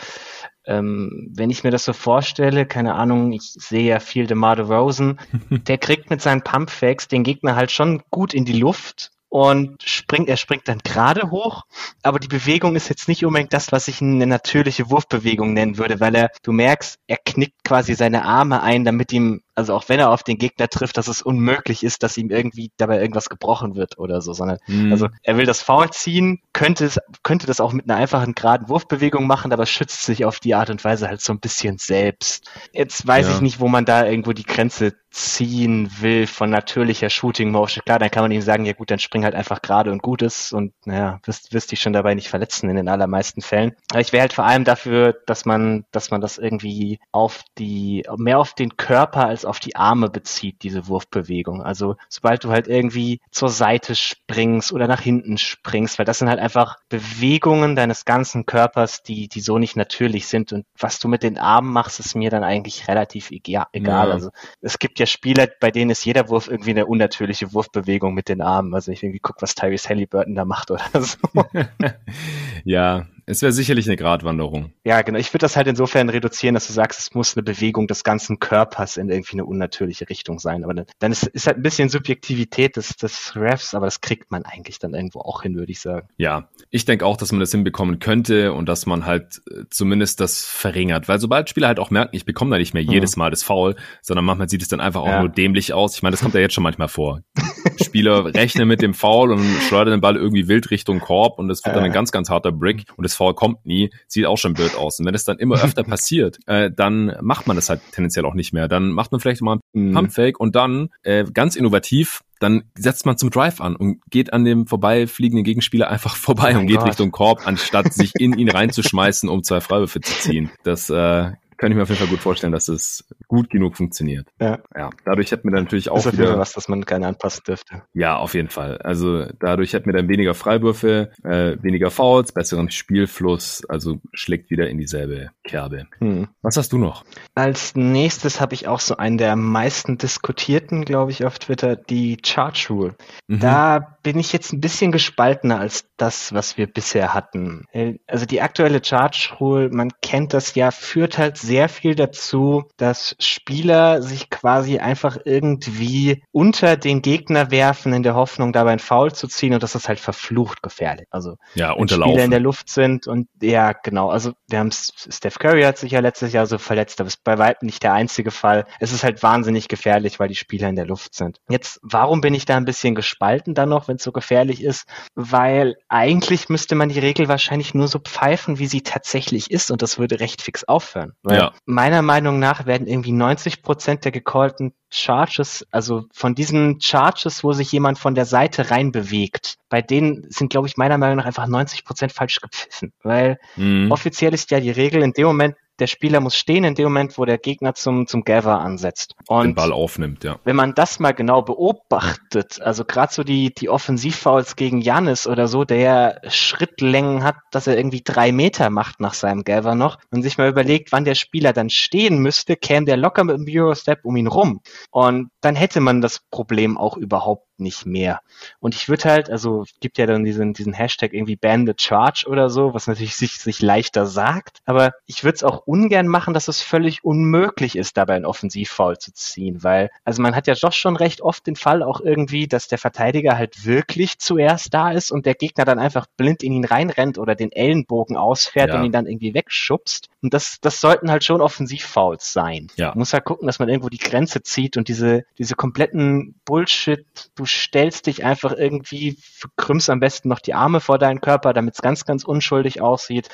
[0.66, 5.19] ähm, wenn ich mir das so vorstelle, keine Ahnung, ich sehe ja viel DeMar Rosen,
[5.51, 10.29] der kriegt mit seinen Pumpfakes den Gegner halt schon gut in die Luft und springt,
[10.29, 11.64] er springt dann gerade hoch,
[12.03, 16.01] aber die Bewegung ist jetzt nicht unbedingt das, was ich eine natürliche Wurfbewegung nennen würde,
[16.01, 19.99] weil er, du merkst, er knickt quasi seine Arme ein, damit ihm also auch wenn
[19.99, 23.75] er auf den Gegner trifft, dass es unmöglich ist, dass ihm irgendwie dabei irgendwas gebrochen
[23.75, 24.92] wird oder so, sondern Mhm.
[24.92, 28.69] also er will das Foul ziehen, könnte es, könnte das auch mit einer einfachen geraden
[28.69, 32.49] Wurfbewegung machen, aber schützt sich auf die Art und Weise halt so ein bisschen selbst.
[32.73, 33.35] Jetzt weiß Ja.
[33.35, 37.83] ich nicht, wo man da irgendwo die Grenze ziehen will von natürlicher Shooting Motion.
[37.87, 40.21] Klar, dann kann man ihm sagen, ja gut, dann spring halt einfach gerade und gut
[40.21, 43.73] ist und naja, wirst, wirst dich schon dabei nicht verletzen in den allermeisten Fällen.
[43.90, 48.05] Aber ich wäre halt vor allem dafür, dass man, dass man das irgendwie auf die,
[48.19, 51.62] mehr auf den Körper als auf die Arme bezieht, diese Wurfbewegung.
[51.62, 56.28] Also sobald du halt irgendwie zur Seite springst oder nach hinten springst, weil das sind
[56.28, 60.52] halt einfach Bewegungen deines ganzen Körpers, die, die so nicht natürlich sind.
[60.52, 64.09] Und was du mit den Armen machst, ist mir dann eigentlich relativ ega- egal.
[64.09, 64.14] Ja.
[64.14, 64.30] Also
[64.61, 68.40] es gibt ja Spieler, bei denen ist jeder Wurf irgendwie eine unnatürliche Wurfbewegung mit den
[68.40, 68.74] Armen.
[68.74, 71.18] Also ich irgendwie guck, was Tyrese Halliburton da macht oder so.
[72.64, 74.72] ja, es wäre sicherlich eine Gratwanderung.
[74.84, 75.18] ja, genau.
[75.18, 78.38] Ich würde das halt insofern reduzieren, dass du sagst, es muss eine Bewegung des ganzen
[78.38, 80.64] Körpers in irgendwie eine unnatürliche Richtung sein.
[80.64, 84.30] Aber dann, dann ist, ist halt ein bisschen Subjektivität des, des Refs, aber das kriegt
[84.30, 86.08] man eigentlich dann irgendwo auch hin, würde ich sagen.
[86.16, 90.20] Ja, ich denke auch, dass man das hinbekommen könnte und dass man halt äh, zumindest
[90.20, 91.08] das verringert.
[91.08, 92.90] Weil sobald Spieler halt auch merken, ich bekomme da nicht mehr Mhm.
[92.92, 95.20] jedes Mal das Foul, sondern manchmal sieht es dann einfach auch Ja.
[95.20, 95.96] nur dämlich aus.
[95.96, 97.20] Ich meine, das kommt ja jetzt schon manchmal vor.
[97.84, 101.64] Spieler rechnen mit dem Foul und schleudern den Ball irgendwie wild Richtung Korb und es
[101.64, 101.94] wird dann ein Ja.
[101.94, 104.98] ganz, ganz harter Brick und das Foul kommt nie, sieht auch schon blöd aus.
[104.98, 108.34] Und wenn es dann immer öfter passiert, äh, dann macht man das halt tendenziell auch
[108.34, 108.68] nicht mehr.
[108.68, 109.92] Dann macht man vielleicht mal Mhm.
[109.94, 114.44] Pumpfake und dann äh, ganz innovativ, dann setzt man zum Drive an und geht an
[114.44, 116.88] dem vorbeifliegenden Gegenspieler einfach vorbei Oh und geht Gott.
[116.88, 120.50] Richtung Korb, anstatt sich in ihn reinzuschmeißen, um zwei Freiwürfe zu ziehen.
[120.64, 124.29] Das äh, kann ich mir auf jeden Fall gut vorstellen, dass es gut genug funktioniert.
[124.40, 124.59] Ja.
[124.77, 126.83] Ja, dadurch hätten wir dann natürlich auch ist auf jeden Fall wieder, was, das man
[126.83, 127.83] gerne anpassen dürfte.
[127.92, 128.79] ja, auf jeden Fall.
[128.79, 134.69] Also dadurch hätten wir dann weniger Freiwürfe, äh, weniger Fouls, besseren Spielfluss, also schlägt wieder
[134.69, 135.87] in dieselbe Kerbe.
[135.99, 136.29] Hm.
[136.42, 137.05] Was hast du noch?
[137.35, 142.19] Als nächstes habe ich auch so einen der meisten diskutierten, glaube ich, auf Twitter, die
[142.25, 142.95] Charge Rule.
[143.29, 143.40] Mhm.
[143.40, 147.64] Da bin ich jetzt ein bisschen gespaltener als das, was wir bisher hatten.
[147.73, 152.64] Äh, Also die aktuelle Charge Rule, man kennt das ja, führt halt sehr viel dazu,
[152.76, 158.78] dass Spieler sich quasi einfach irgendwie unter den Gegner werfen, in der Hoffnung, dabei ein
[158.78, 161.06] Foul zu ziehen und das ist halt verflucht gefährlich.
[161.11, 162.30] Also ja, wenn Spieler in unterlaufen.
[162.30, 164.11] der Luft sind und ja, genau.
[164.11, 167.38] Also wir haben Steph Curry hat sich ja letztes Jahr so verletzt, aber ist bei
[167.38, 168.66] weitem nicht der einzige Fall.
[168.80, 171.40] Es ist halt wahnsinnig gefährlich, weil die Spieler in der Luft sind.
[171.48, 174.87] Jetzt, warum bin ich da ein bisschen gespalten dann noch, wenn es so gefährlich ist?
[175.14, 179.82] Weil eigentlich müsste man die Regel wahrscheinlich nur so pfeifen, wie sie tatsächlich ist und
[179.82, 181.12] das würde recht fix aufhören.
[181.22, 181.53] Weil Ja.
[181.64, 187.53] meiner Meinung nach werden irgendwie 90 Prozent der gecallten Charges, also von diesen Charges, wo
[187.53, 191.27] sich jemand von der Seite rein bewegt, bei denen sind, glaube ich, meiner Meinung nach
[191.27, 192.92] einfach 90 Prozent falsch gepfiffen.
[193.03, 193.90] Weil Mhm.
[193.90, 197.18] offiziell ist ja die Regel in dem Moment, der Spieler muss stehen in dem Moment,
[197.18, 199.14] wo der Gegner zum, zum Gather ansetzt.
[199.28, 200.38] Den Und Ball aufnimmt, ja.
[200.44, 205.48] wenn man das mal genau beobachtet, also gerade so die, die Offensivfouls gegen Janis oder
[205.48, 210.22] so, der Schrittlängen hat, dass er irgendwie drei Meter macht nach seinem Gather noch und
[210.22, 214.04] sich mal überlegt, wann der Spieler dann stehen müsste, käme der locker mit dem Eurostep
[214.04, 214.60] um ihn rum.
[214.90, 218.21] Und dann hätte man das Problem auch überhaupt nicht mehr.
[218.61, 222.27] Und ich würde halt, also gibt ja dann diesen, diesen Hashtag irgendwie Ban the Charge
[222.29, 226.35] oder so, was natürlich sich, sich leichter sagt, aber ich würde es auch ungern machen,
[226.35, 230.55] dass es völlig unmöglich ist, dabei ein Offensivfoul zu ziehen, weil, also man hat ja
[230.55, 234.90] doch schon recht oft den Fall auch irgendwie, dass der Verteidiger halt wirklich zuerst da
[234.90, 238.79] ist und der Gegner dann einfach blind in ihn reinrennt oder den Ellenbogen ausfährt Ja.
[238.79, 240.09] und ihn dann irgendwie wegschubst.
[240.26, 242.66] Und das, das sollten halt schon Offensivfouls sein.
[242.74, 242.88] Ja.
[242.88, 247.06] Man muss halt gucken, dass man irgendwo die Grenze zieht und diese, diese kompletten Bullshit,
[247.36, 249.18] du stellst dich einfach irgendwie,
[249.56, 253.28] krümmst am besten noch die Arme vor deinen Körper, damit es ganz, ganz unschuldig aussieht.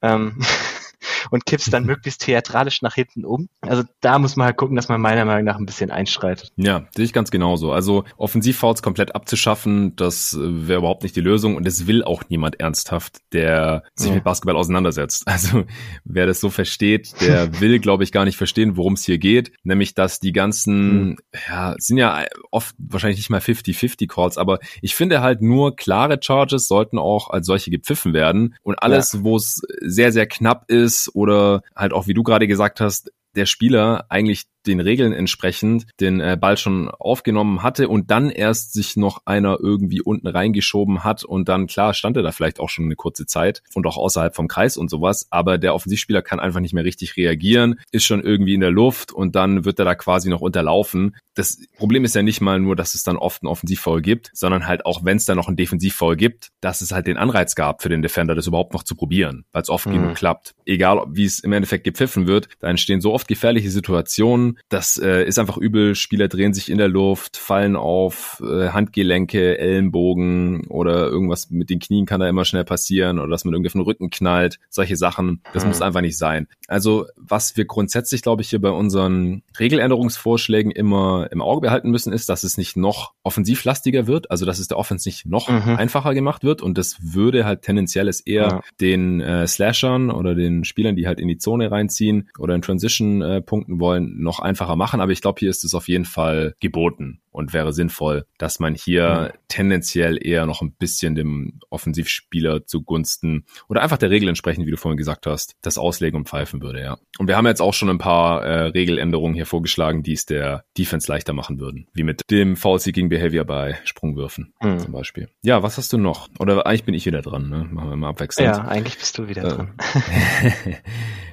[0.00, 0.38] Ähm,
[1.30, 3.48] und kippst dann möglichst theatralisch nach hinten um.
[3.60, 6.52] Also da muss man halt gucken, dass man meiner Meinung nach ein bisschen einschreitet.
[6.56, 7.72] Ja, sehe ich ganz genauso.
[7.72, 12.22] Also Offensivfouls komplett abzuschaffen, das äh, wäre überhaupt nicht die Lösung und es will auch
[12.28, 14.14] niemand ernsthaft, der sich Ja.
[14.16, 15.24] mit Basketball auseinandersetzt.
[15.38, 15.64] Also
[16.04, 19.52] wer das so versteht, der will, glaube ich, gar nicht verstehen, worum es hier geht.
[19.62, 21.16] Nämlich, dass die ganzen,
[21.48, 25.76] ja, es sind ja oft wahrscheinlich nicht mal 50-50 Calls, aber ich finde halt nur
[25.76, 30.64] klare Charges sollten auch als solche gepfiffen werden und alles, wo es sehr, sehr knapp
[30.68, 35.86] ist oder halt auch, wie du gerade gesagt hast, der Spieler eigentlich den Regeln entsprechend
[36.00, 41.04] den äh, Ball schon aufgenommen hatte und dann erst sich noch einer irgendwie unten reingeschoben
[41.04, 43.96] hat und dann klar stand er da vielleicht auch schon eine kurze Zeit und auch
[43.96, 48.04] außerhalb vom Kreis und sowas, aber der Offensivspieler kann einfach nicht mehr richtig reagieren, ist
[48.04, 51.16] schon irgendwie in der Luft und dann wird er da quasi noch unterlaufen.
[51.34, 54.66] Das Problem ist ja nicht mal nur, dass es dann oft einen Offensivfoul gibt, sondern
[54.66, 57.80] halt auch, wenn es da noch einen Defensivfoul gibt, dass es halt den Anreiz gab
[57.82, 59.92] für den Defender, das überhaupt noch zu probieren, weil es oft Mhm.
[59.92, 60.54] genug klappt.
[60.66, 65.24] Egal, wie es im Endeffekt gepfiffen wird, da entstehen so oft gefährliche Situationen, Das äh,
[65.24, 65.94] ist einfach übel.
[65.94, 71.78] Spieler drehen sich in der Luft, fallen auf äh, Handgelenke, Ellenbogen oder irgendwas mit den
[71.78, 74.58] Knien kann da immer schnell passieren oder dass man irgendwie auf den Rücken knallt.
[74.70, 75.70] Solche Sachen, das mhm.
[75.70, 76.48] muss einfach nicht sein.
[76.66, 82.12] Also was wir grundsätzlich, glaube ich, hier bei unseren Regeländerungsvorschlägen immer im Auge behalten müssen,
[82.12, 85.76] ist, dass es nicht noch offensivlastiger wird, also dass es der Offense nicht noch mhm.
[85.76, 88.62] einfacher gemacht wird und das würde halt tendenziell es eher ja.
[88.80, 93.22] den äh, Slashern oder den Spielern, die halt in die Zone reinziehen oder in Transition
[93.22, 95.00] äh, punkten wollen, noch einfacher machen.
[95.00, 98.74] Aber ich glaube, hier ist es auf jeden Fall geboten und wäre sinnvoll, dass man
[98.74, 99.38] hier mhm.
[99.46, 104.76] tendenziell eher noch ein bisschen dem Offensivspieler zugunsten oder einfach der Regel entsprechend, wie du
[104.76, 106.98] vorhin gesagt hast, das auslegen und pfeifen würde, ja.
[107.18, 110.64] Und wir haben jetzt auch schon ein paar äh, Regeländerungen hier vorgeschlagen, die es der
[110.76, 114.80] Defense leichter machen würden, wie mit dem Foul-Seeking Behavior bei Sprungwürfen mhm.
[114.80, 115.28] zum Beispiel.
[115.42, 116.28] Ja, was hast du noch?
[116.40, 117.68] Oder eigentlich bin ich wieder dran, ne?
[117.70, 118.56] Machen wir mal abwechselnd.
[118.56, 119.48] Ja, eigentlich bist du wieder äh.
[119.48, 119.74] dran.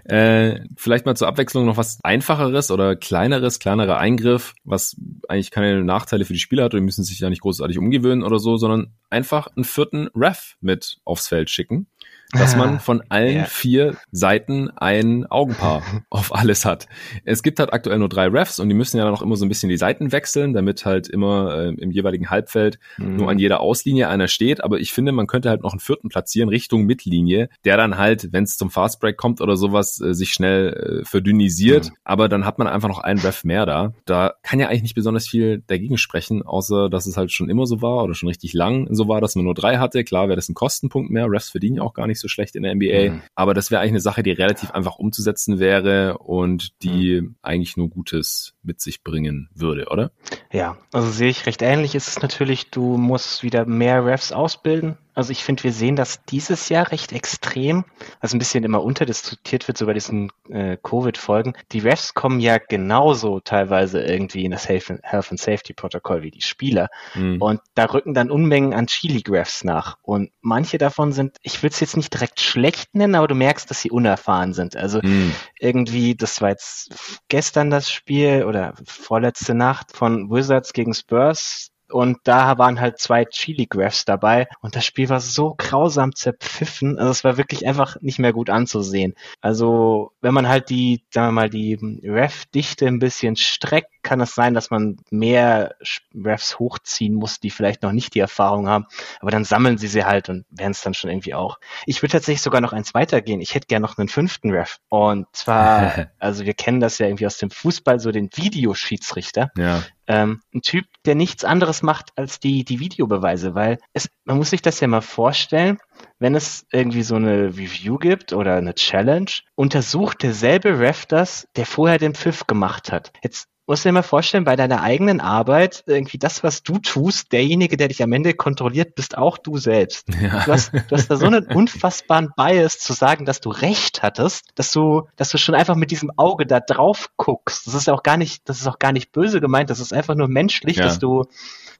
[0.05, 4.95] Äh, vielleicht mal zur Abwechslung noch was einfacheres oder kleineres, kleinerer Eingriff, was
[5.27, 8.23] eigentlich keine Nachteile für die Spieler hat oder die müssen sich ja nicht großartig umgewöhnen
[8.23, 11.87] oder so, sondern einfach einen vierten Ref mit aufs Feld schicken
[12.35, 13.43] dass man von allen ja.
[13.45, 16.87] vier Seiten ein Augenpaar auf alles hat.
[17.23, 19.45] Es gibt halt aktuell nur drei Refs und die müssen ja dann auch immer so
[19.45, 23.17] ein bisschen die Seiten wechseln, damit halt immer äh, im jeweiligen Halbfeld mhm.
[23.17, 24.63] nur an jeder Auslinie einer steht.
[24.63, 28.31] Aber ich finde, man könnte halt noch einen vierten platzieren Richtung Mittellinie, der dann halt,
[28.31, 31.89] wenn es zum Fastbreak kommt oder sowas, äh, sich schnell äh, verdünnisiert.
[31.89, 31.95] Mhm.
[32.03, 33.93] Aber dann hat man einfach noch einen Ref mehr da.
[34.05, 37.65] Da kann ja eigentlich nicht besonders viel dagegen sprechen, außer dass es halt schon immer
[37.65, 40.03] so war oder schon richtig lang so war, dass man nur drei hatte.
[40.03, 41.27] Klar wäre das ein Kostenpunkt mehr.
[41.29, 43.11] Refs verdienen ja auch gar nicht so schlecht in der NBA.
[43.11, 43.21] Mhm.
[43.35, 47.35] Aber das wäre eigentlich eine Sache, die relativ einfach umzusetzen wäre und die mhm.
[47.41, 50.11] eigentlich nur Gutes mit sich bringen würde, oder?
[50.51, 51.95] Ja, also sehe ich recht ähnlich.
[51.95, 54.97] Ist es natürlich, du musst wieder mehr Refs ausbilden.
[55.15, 57.85] Also ich finde, wir sehen das dieses Jahr recht extrem,
[58.21, 61.53] was ein bisschen immer unterdiskutiert wird, so bei diesen äh, Covid-Folgen.
[61.71, 66.41] Die Refs kommen ja genauso teilweise irgendwie in das Health and Safety Protokoll wie die
[66.41, 66.89] Spieler.
[67.15, 67.41] Mhm.
[67.41, 69.97] Und da rücken dann Unmengen an Chili-Refs nach.
[70.01, 73.69] Und manche davon sind, ich will es jetzt nicht direkt schlecht nennen, aber du merkst,
[73.69, 74.75] dass sie unerfahren sind.
[74.75, 75.33] Also mhm.
[75.57, 76.93] irgendwie, das war jetzt
[77.29, 83.23] gestern das Spiel oder vorletzte Nacht von Wizards gegen Spurs und da waren halt zwei
[83.23, 88.19] Chili-Graphs dabei und das Spiel war so grausam zerpfiffen, also es war wirklich einfach nicht
[88.19, 89.13] mehr gut anzusehen.
[89.39, 94.35] Also wenn man halt die, sagen wir mal, die Ref-Dichte ein bisschen streckt, kann es
[94.35, 95.75] sein, dass man mehr
[96.13, 98.85] Refs hochziehen muss, die vielleicht noch nicht die Erfahrung haben,
[99.19, 101.59] aber dann sammeln sie sie halt und werden es dann schon irgendwie auch.
[101.85, 103.41] Ich würde tatsächlich sogar noch eins weitergehen.
[103.41, 104.77] Ich hätte gerne noch einen fünften Ref.
[104.89, 109.51] Und zwar, also wir kennen das ja irgendwie aus dem Fußball, so den Videoschiedsrichter.
[109.57, 109.83] Ja.
[110.07, 114.51] Ähm, ein Typ, der nichts anderes macht als die, die Videobeweise, weil es, man muss
[114.51, 115.79] sich das ja mal vorstellen,
[116.19, 121.65] wenn es irgendwie so eine Review gibt oder eine Challenge, untersucht derselbe Ref das, der
[121.65, 123.11] vorher den Pfiff gemacht hat.
[123.23, 127.31] Jetzt musst du dir mal vorstellen, bei deiner eigenen Arbeit, irgendwie das, was du tust,
[127.31, 130.07] derjenige, der dich am Ende kontrolliert, bist auch du selbst.
[130.25, 130.43] Ja.
[130.45, 134.47] Du, hast, du hast da so einen unfassbaren Bias zu sagen, dass du recht hattest,
[134.55, 137.67] dass du, dass du schon einfach mit diesem Auge da drauf guckst.
[137.67, 140.15] Das ist auch gar nicht, das ist auch gar nicht böse gemeint, das ist einfach
[140.15, 140.85] nur menschlich, ja.
[140.85, 141.25] dass du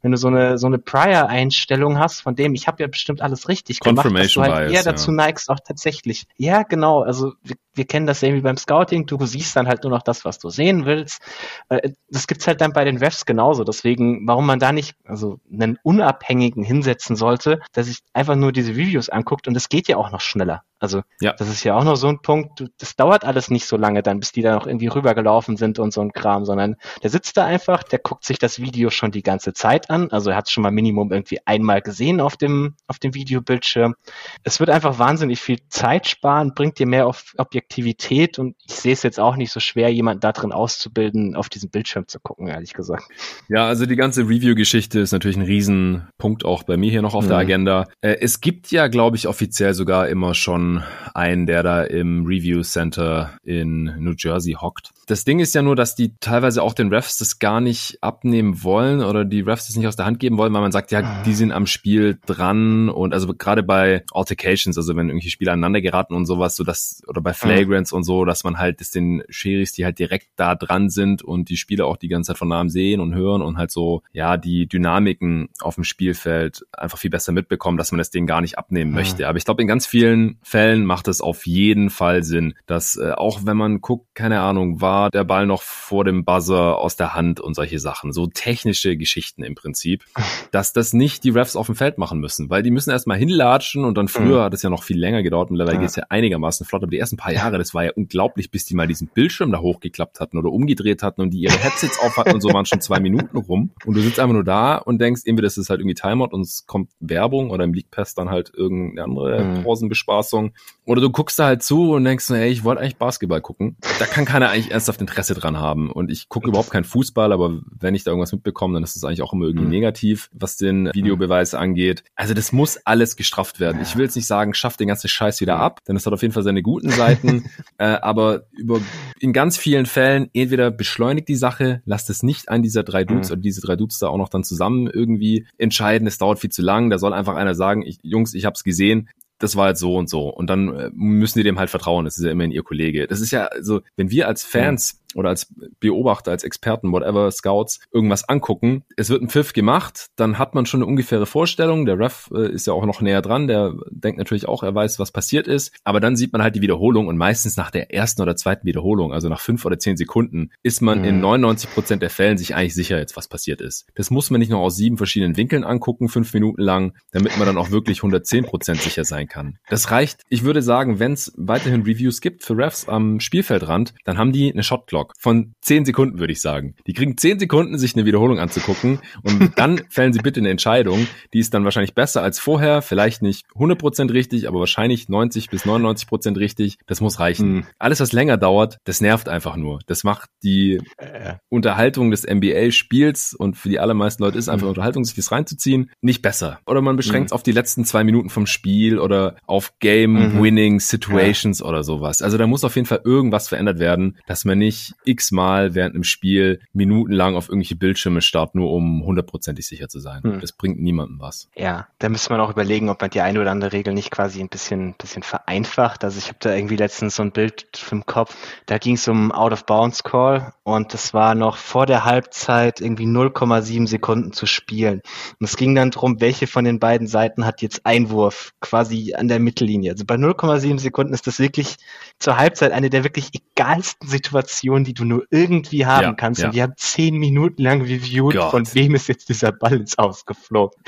[0.06, 3.50] wenn du so eine so eine Prior-Einstellung hast, von dem ich habe ja bestimmt alles
[3.50, 5.18] richtig gemacht, dass du halt eher dazu ja.
[5.18, 6.28] neigst, auch tatsächlich.
[6.38, 7.02] Ja, genau.
[7.02, 9.08] Also wir, wir kennen das irgendwie beim Scouting.
[9.08, 11.24] Du siehst dann halt nur noch das, was du sehen willst.
[11.70, 13.64] Äh, das gibt's halt dann bei den Refs genauso.
[13.64, 18.74] Deswegen, warum man da nicht also einen Unabhängigen hinsetzen sollte, der sich einfach nur diese
[18.74, 20.62] Reviews anguckt und es geht ja auch noch schneller.
[20.86, 21.34] Also ja.
[21.34, 24.20] das ist ja auch noch so ein Punkt, das dauert alles nicht so lange dann,
[24.20, 27.46] bis die da noch irgendwie rübergelaufen sind und so ein Kram, sondern der sitzt da
[27.46, 30.52] einfach, der guckt sich das Video schon die ganze Zeit an, also er hat es
[30.52, 33.96] schon mal Minimum irgendwie einmal gesehen auf dem, auf dem Videobildschirm.
[34.44, 38.94] Es wird einfach wahnsinnig viel Zeit sparen, bringt dir mehr auf Objektivität und ich sehe
[38.94, 42.48] es jetzt auch nicht so schwer, jemanden da drin auszubilden, auf diesen Bildschirm zu gucken,
[42.48, 43.06] ehrlich gesagt.
[43.50, 47.24] Ja, also die ganze Review-Geschichte ist natürlich ein Riesenpunkt auch bei mir hier noch auf
[47.24, 47.30] mhm.
[47.30, 47.88] der Agenda.
[48.02, 50.75] Äh, es gibt ja, glaube ich, offiziell sogar immer schon
[51.14, 54.92] einen, der da im Review Center in New Jersey hockt.
[55.08, 58.64] Das Ding ist ja nur, dass die teilweise auch den Refs das gar nicht abnehmen
[58.64, 61.24] wollen oder die Refs das nicht aus der Hand geben wollen, weil man sagt, ja,
[61.24, 65.82] die sind am Spiel dran und also gerade bei Altercations, also wenn irgendwelche Spieler aneinander
[65.82, 67.98] geraten und sowas, so dass, oder bei Flagrants mhm.
[67.98, 71.50] und so, dass man halt das den Schiris, die halt direkt da dran sind und
[71.50, 74.38] die Spieler auch die ganze Zeit von nahem sehen und hören und halt so, ja,
[74.38, 78.58] die Dynamiken auf dem Spielfeld einfach viel besser mitbekommen, dass man das denen gar nicht
[78.58, 78.96] abnehmen mhm.
[78.96, 79.28] möchte.
[79.28, 83.12] Aber ich glaube, in ganz vielen Fällen macht es auf jeden Fall Sinn, dass äh,
[83.12, 87.16] auch wenn man guckt, keine Ahnung, war der Ball noch vor dem Buzzer aus der
[87.16, 88.12] Hand und solche Sachen.
[88.12, 90.04] So technische Geschichten im Prinzip,
[90.52, 93.86] dass das nicht die Refs auf dem Feld machen müssen, weil die müssen erstmal hinlatschen
[93.86, 94.44] und dann früher mhm.
[94.44, 95.52] hat es ja noch viel länger gedauert.
[95.52, 95.82] Mittlerweile ja.
[95.82, 98.52] geht es ja einigermaßen flott, aber die ersten paar Jahre Jahre, das war ja unglaublich,
[98.52, 102.00] bis die mal diesen Bildschirm da hochgeklappt hatten oder umgedreht hatten und die ihre Headsets
[102.00, 103.72] auf hatten und so waren schon zwei Minuten rum.
[103.86, 106.42] Und du sitzt einfach nur da und denkst, entweder das ist halt irgendwie Timeout und
[106.42, 109.64] es kommt Werbung oder im League Pass dann halt irgendeine andere Mhm.
[109.64, 110.45] Pausenbespaßung.
[110.86, 113.76] Oder du guckst da halt zu und denkst, ey, ich wollte eigentlich Basketball gucken.
[113.98, 115.92] Da kann keiner eigentlich ernsthaft Interesse dran haben.
[115.92, 119.04] Und ich gucke überhaupt keinen Fußball, aber wenn ich da irgendwas mitbekomme, dann ist das
[119.04, 119.72] eigentlich auch immer irgendwie Mhm.
[119.72, 122.04] negativ, was den Videobeweis angeht.
[122.16, 123.82] Also das muss alles gestrafft werden.
[123.82, 126.22] Ich will jetzt nicht sagen, schafft den ganzen Scheiß wieder ab, denn es hat auf
[126.22, 127.46] jeden Fall seine guten Seiten.
[127.80, 128.80] äh, aber über
[129.20, 133.30] in ganz vielen Fällen entweder beschleunigt die Sache, lasst es nicht ein dieser drei Dudes
[133.30, 133.34] Mhm.
[133.34, 136.08] oder diese drei Dudes da auch noch dann zusammen irgendwie entscheiden.
[136.08, 136.92] Es dauert viel zu lang.
[136.92, 139.10] Da soll einfach einer sagen, ich, Jungs, ich hab's gesehen.
[139.40, 140.30] Das war jetzt so und so.
[140.30, 142.06] Und dann äh, müssen die dem halt vertrauen.
[142.06, 143.08] Das ist ja immerhin ihr Kollege.
[143.08, 147.80] Das ist ja so, wenn wir als Fans oder als Beobachter, als Experten, whatever, Scouts,
[147.92, 151.86] irgendwas angucken, es wird ein Pfiff gemacht, dann hat man schon eine ungefähre Vorstellung.
[151.86, 155.00] Der Ref äh, ist ja auch noch näher dran, der denkt natürlich auch, er weiß,
[155.00, 155.74] was passiert ist.
[155.84, 159.14] Aber dann sieht man halt die Wiederholung und meistens nach der ersten oder zweiten Wiederholung,
[159.14, 161.06] also nach fünf oder zehn Sekunden, ist man Mhm.
[161.06, 163.88] in 99 Prozent der Fällen sich eigentlich sicher jetzt, was passiert ist.
[163.96, 167.48] Das muss man nicht noch aus sieben verschiedenen Winkeln angucken, fünf Minuten lang, damit man
[167.48, 169.58] dann auch wirklich 110 Prozent sicher sein kann.
[169.70, 170.24] Das reicht.
[170.30, 174.52] Ich würde sagen, wenn es weiterhin Reviews gibt für Refs am Spielfeldrand, dann haben die
[174.52, 176.76] eine Shotclock von 10 Sekunden, würde ich sagen.
[176.88, 181.08] Die kriegen 10 Sekunden, sich eine Wiederholung anzugucken und dann fällen sie bitte eine Entscheidung.
[181.34, 185.66] Die ist dann wahrscheinlich besser als vorher, vielleicht nicht 100% richtig, aber wahrscheinlich 90 bis
[185.66, 186.78] 99% richtig.
[186.88, 187.54] Das muss reichen.
[187.54, 187.66] Mhm.
[187.80, 189.80] Alles, was länger dauert, das nervt einfach nur.
[189.88, 195.04] Das macht die Äh, Unterhaltung des NBA-Spiels und für die allermeisten Leute ist einfach Unterhaltung,
[195.04, 196.60] sich das reinzuziehen, nicht besser.
[196.66, 201.62] Oder man beschränkt es auf die letzten zwei Minuten vom Spiel oder auf Game-Winning Situations
[201.62, 202.22] oder sowas.
[202.22, 206.04] Also da muss auf jeden Fall irgendwas verändert werden, dass man nicht x-mal während einem
[206.04, 210.22] Spiel minutenlang auf irgendwelche Bildschirme starrt, nur um hundertprozentig sicher zu sein.
[210.24, 210.40] Mhm.
[210.40, 211.50] Das bringt niemandem was.
[211.56, 214.42] Ja, da müsste man auch überlegen, ob man die eine oder andere Regel nicht quasi
[214.42, 216.04] ein bisschen, bisschen vereinfacht.
[216.04, 219.32] Also ich habe da irgendwie letztens so ein Bild im Kopf, da ging es um
[219.32, 225.02] Out-of-Bounds-Call und das war noch vor der Halbzeit irgendwie 0,7 Sekunden zu spielen.
[225.40, 229.28] Und es ging dann drum, welche von den beiden Seiten hat jetzt Einwurf quasi an
[229.28, 229.92] der Mittellinie.
[229.92, 231.78] Also bei 0,7 Sekunden ist das wirklich
[232.20, 236.42] zur Halbzeit eine der wirklich egalsten Situationen, die du nur irgendwie haben Ja, kannst.
[236.42, 236.48] ja.
[236.48, 238.52] Und wir haben zehn Minuten lang reviewed, Gott.
[238.52, 240.82] von wem ist jetzt dieser Ball ins Ausgeflogen.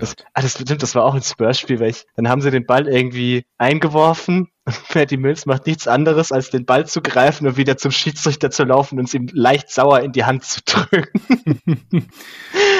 [0.00, 2.50] Oh Das, ah, das stimmt, das war auch ein Spurs-Spiel, weil ich, dann haben sie
[2.50, 4.48] den Ball irgendwie eingeworfen.
[4.90, 8.64] Patty Mills macht nichts anderes, als den Ball zu greifen und wieder zum Schiedsrichter zu
[8.64, 11.80] laufen und es ihm leicht sauer in die Hand zu drücken.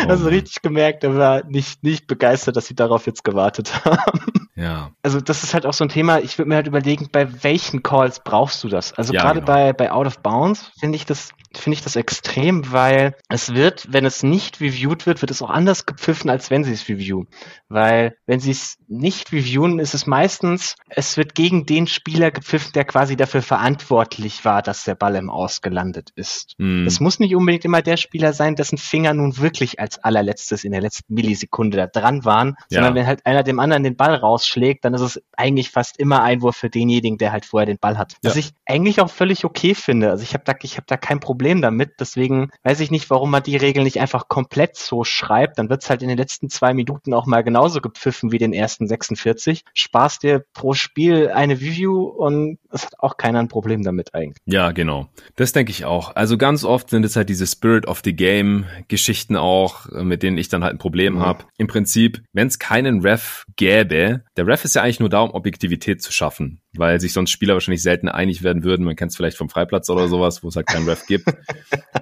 [0.09, 0.33] also Mann.
[0.33, 4.49] richtig gemerkt, er war nicht, nicht begeistert, dass sie darauf jetzt gewartet haben.
[4.55, 4.91] Ja.
[5.03, 7.83] Also das ist halt auch so ein Thema, ich würde mir halt überlegen, bei welchen
[7.83, 8.93] Calls brauchst du das?
[8.93, 9.53] Also Ja, gerade genau.
[9.53, 13.89] bei, bei Out of Bounds finde ich das finde ich das extrem, weil es wird,
[13.93, 17.27] wenn es nicht reviewed wird, wird es auch anders gepfiffen, als wenn sie es reviewen.
[17.69, 22.73] Weil wenn sie es nicht reviewen, ist es meistens, es wird gegen den Spieler gepfiffen,
[22.75, 26.55] der quasi dafür verantwortlich war, dass der Ball im Aus gelandet ist.
[26.59, 26.87] Hm.
[26.87, 30.73] Es muss nicht unbedingt immer der Spieler sein, dessen Finger nun wirklich als allerletztes in
[30.73, 32.77] der letzten Millisekunde da dran waren, Ja.
[32.81, 36.23] sondern wenn halt einer dem anderen den Ball rausschlägt, dann ist es eigentlich fast immer
[36.23, 38.17] Einwurf für denjenigen, der halt vorher den Ball hat.
[38.23, 38.41] Was Ja.
[38.41, 40.11] ich eigentlich auch völlig okay finde.
[40.11, 41.93] Also ich habe da, ich habe da kein Problem damit.
[41.99, 45.59] Deswegen weiß ich nicht, warum man die Regel nicht einfach komplett so schreibt.
[45.59, 48.87] Dann wird's halt in den letzten zwei Minuten auch mal genauso gepfiffen wie den ersten
[48.87, 49.65] 46.
[49.73, 54.37] Sparst dir pro Spiel eine Review und es hat auch keiner ein Problem damit eigentlich.
[54.45, 55.09] Ja, genau.
[55.37, 56.15] Das denke ich auch.
[56.15, 60.37] Also ganz oft sind es halt diese Spirit of the Game Geschichten auch, mit denen
[60.37, 61.21] ich dann halt ein Problem Mhm.
[61.21, 61.45] habe.
[61.57, 65.31] Im Prinzip, wenn es keinen Ref gäbe, der Ref ist ja eigentlich nur da, um
[65.31, 68.85] Objektivität zu schaffen, weil sich sonst Spieler wahrscheinlich selten einig werden würden.
[68.85, 71.27] Man kennt es vielleicht vom Freiplatz oder sowas, wo es halt keinen Ref gibt.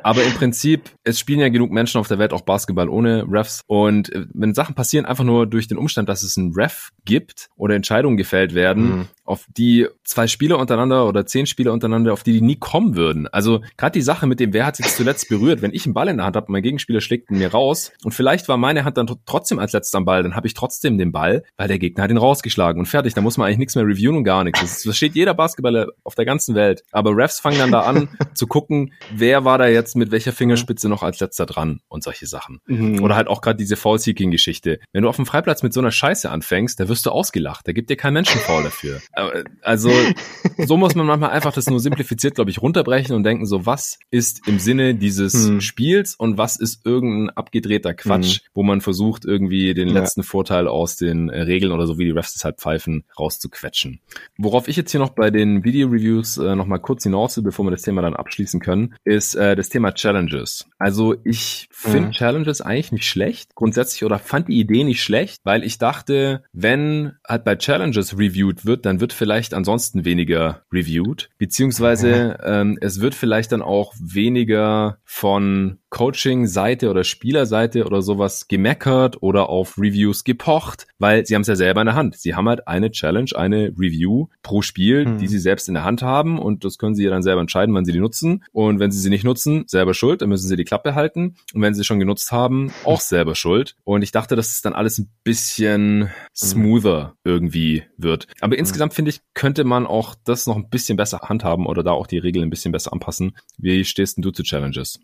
[0.02, 3.62] Aber im Prinzip, es spielen ja genug Menschen auf der Welt auch Basketball ohne Refs.
[3.66, 7.48] Und äh, wenn Sachen passieren, einfach nur durch den Umstand, dass es einen Ref gibt
[7.56, 9.08] oder Entscheidungen gefällt werden, Mhm.
[9.28, 13.28] Auf die zwei Spieler untereinander oder zehn Spieler untereinander, auf die die nie kommen würden.
[13.28, 16.08] Also gerade die Sache mit dem, wer hat sich zuletzt berührt, wenn ich einen Ball
[16.08, 18.84] in der Hand habe, und mein Gegenspieler schlägt ihn mir raus und vielleicht war meine
[18.84, 21.68] Hand dann tr- trotzdem als letzter am Ball, dann habe ich trotzdem den Ball, weil
[21.68, 23.14] der Gegner hat ihn rausgeschlagen und fertig.
[23.14, 24.60] Da muss man eigentlich nichts mehr reviewen und gar nichts.
[24.60, 26.82] Das versteht jeder Basketballer auf der ganzen Welt.
[26.90, 30.88] Aber Refs fangen dann da an zu gucken, wer war da jetzt mit welcher Fingerspitze
[30.88, 32.60] noch als letzter dran und solche Sachen.
[32.66, 33.02] Mhm.
[33.02, 34.80] Oder halt auch gerade diese Foul-Seeking-Geschichte.
[34.92, 37.68] Wenn du auf dem Freiplatz mit so einer Scheiße anfängst, da wirst du ausgelacht.
[37.68, 39.00] Da gibt dir kein Menschenfoul dafür.
[39.18, 39.90] Aber, Also,
[40.58, 43.98] so muss man manchmal einfach das nur simplifiziert, glaube ich, runterbrechen und denken so, was
[44.10, 45.60] ist im Sinne dieses Hm.
[45.60, 49.94] Spiels und was ist irgendein abgedrehter Quatsch, wo man versucht, irgendwie den Ja.
[50.00, 54.00] letzten Vorteil aus den äh, Regeln oder so, wie die Refs es halt pfeifen, rauszuquetschen.
[54.38, 57.64] worauf ich jetzt hier noch bei den Video-Reviews äh, noch mal kurz hinaus will, bevor
[57.66, 60.66] wir das Thema dann abschließen können, ist äh, das Thema Challenges.
[60.78, 62.12] Also ich finde Mhm.
[62.12, 67.12] Challenges eigentlich nicht schlecht, grundsätzlich, oder fand die Idee nicht schlecht, weil ich dachte, wenn
[67.26, 73.14] halt bei Challenges reviewed wird, dann wird vielleicht ansonsten weniger reviewed, beziehungsweise ähm, es wird
[73.14, 80.86] vielleicht dann auch weniger von Coaching-Seite oder Spielerseite oder sowas gemeckert oder auf Reviews gepocht,
[80.98, 82.16] weil sie haben es ja selber in der Hand.
[82.16, 85.18] Sie haben halt eine Challenge, eine Review pro Spiel, Hm.
[85.18, 87.74] die sie selbst in der Hand haben und das können sie ja dann selber entscheiden,
[87.74, 88.44] wann sie die nutzen.
[88.52, 91.36] Und wenn sie sie nicht nutzen, selber schuld, dann müssen sie die Klappe halten.
[91.54, 93.76] Und wenn sie schon genutzt haben, auch selber schuld.
[93.84, 98.26] Und ich dachte, dass es dann alles ein bisschen smoother irgendwie wird.
[98.40, 101.92] Aber insgesamt finde ich, könnte man auch das noch ein bisschen besser handhaben oder da
[101.92, 103.36] auch die Regeln ein bisschen besser anpassen.
[103.56, 105.00] Wie stehst denn du zu Challenges?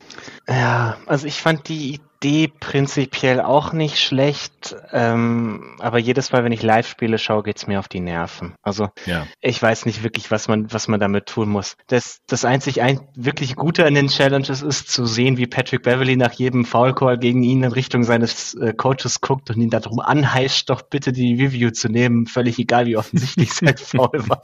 [0.49, 0.74] Ja,
[1.07, 6.63] also ich fand die Idee prinzipiell auch nicht schlecht, ähm, aber jedes Mal, wenn ich
[6.63, 8.55] Live-Spiele schaue, geht's mir auf die Nerven.
[8.63, 9.27] Also Ja.
[9.43, 11.77] ich weiß nicht wirklich, was man, was man damit tun muss.
[11.87, 16.17] Das, das einzig ein, wirklich Gute an den Challenges ist zu sehen, wie Patrick Beverly
[16.17, 20.01] nach jedem Foul Call gegen ihn in Richtung seines äh, Coaches guckt und ihn darum
[20.01, 24.41] anheißt, doch bitte die Review zu nehmen, völlig egal, wie offensichtlich sein Foul war.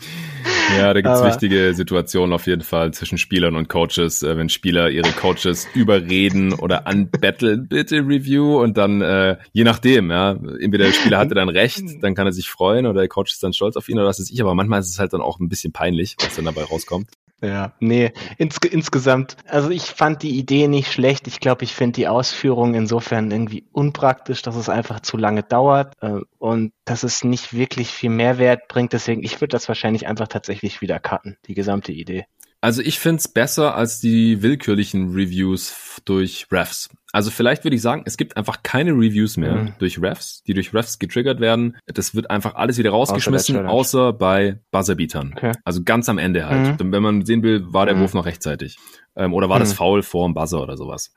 [0.78, 4.90] Ja, da gibt's wichtige Situationen auf jeden Fall zwischen Spielern und Coaches, äh, wenn Spieler
[4.90, 8.60] ihre Coaches überreden oder anbetteln, bitte Review.
[8.60, 12.32] Und dann äh, je nachdem, ja, entweder der Spieler hatte dann recht, dann kann er
[12.32, 14.54] sich freuen oder der Coach ist dann stolz auf ihn oder was weiß ich, aber
[14.54, 17.08] manchmal ist es halt dann auch ein bisschen peinlich, was dann dabei rauskommt.
[17.43, 21.26] Ja, nee, insge insgesamt, also ich fand die Idee nicht schlecht.
[21.26, 25.95] Ich glaube, ich finde die Ausführung insofern irgendwie unpraktisch, dass es einfach zu lange dauert
[26.03, 28.93] äh, und dass es nicht wirklich viel Mehrwert bringt.
[28.93, 32.26] Deswegen, ich würde das wahrscheinlich einfach tatsächlich wieder cutten, die gesamte Idee.
[32.62, 36.90] Also ich find's besser als die willkürlichen Reviews durch Refs.
[37.12, 39.72] Also vielleicht würde ich sagen, es gibt einfach keine Reviews mehr Mhm.
[39.78, 41.76] durch Refs, die durch Refs getriggert werden.
[41.86, 43.70] Das wird einfach alles wieder rausgeschmissen, Challenge.
[43.72, 45.32] außer bei Buzzerbeatern.
[45.36, 45.52] Okay.
[45.64, 46.78] Also ganz am Ende halt.
[46.78, 48.00] Denn Wenn man sehen will, war der Mhm.
[48.00, 48.76] Wurf noch rechtzeitig.
[49.16, 49.76] Ähm, oder war das Mhm.
[49.76, 51.12] Foul vor dem Buzzer oder sowas.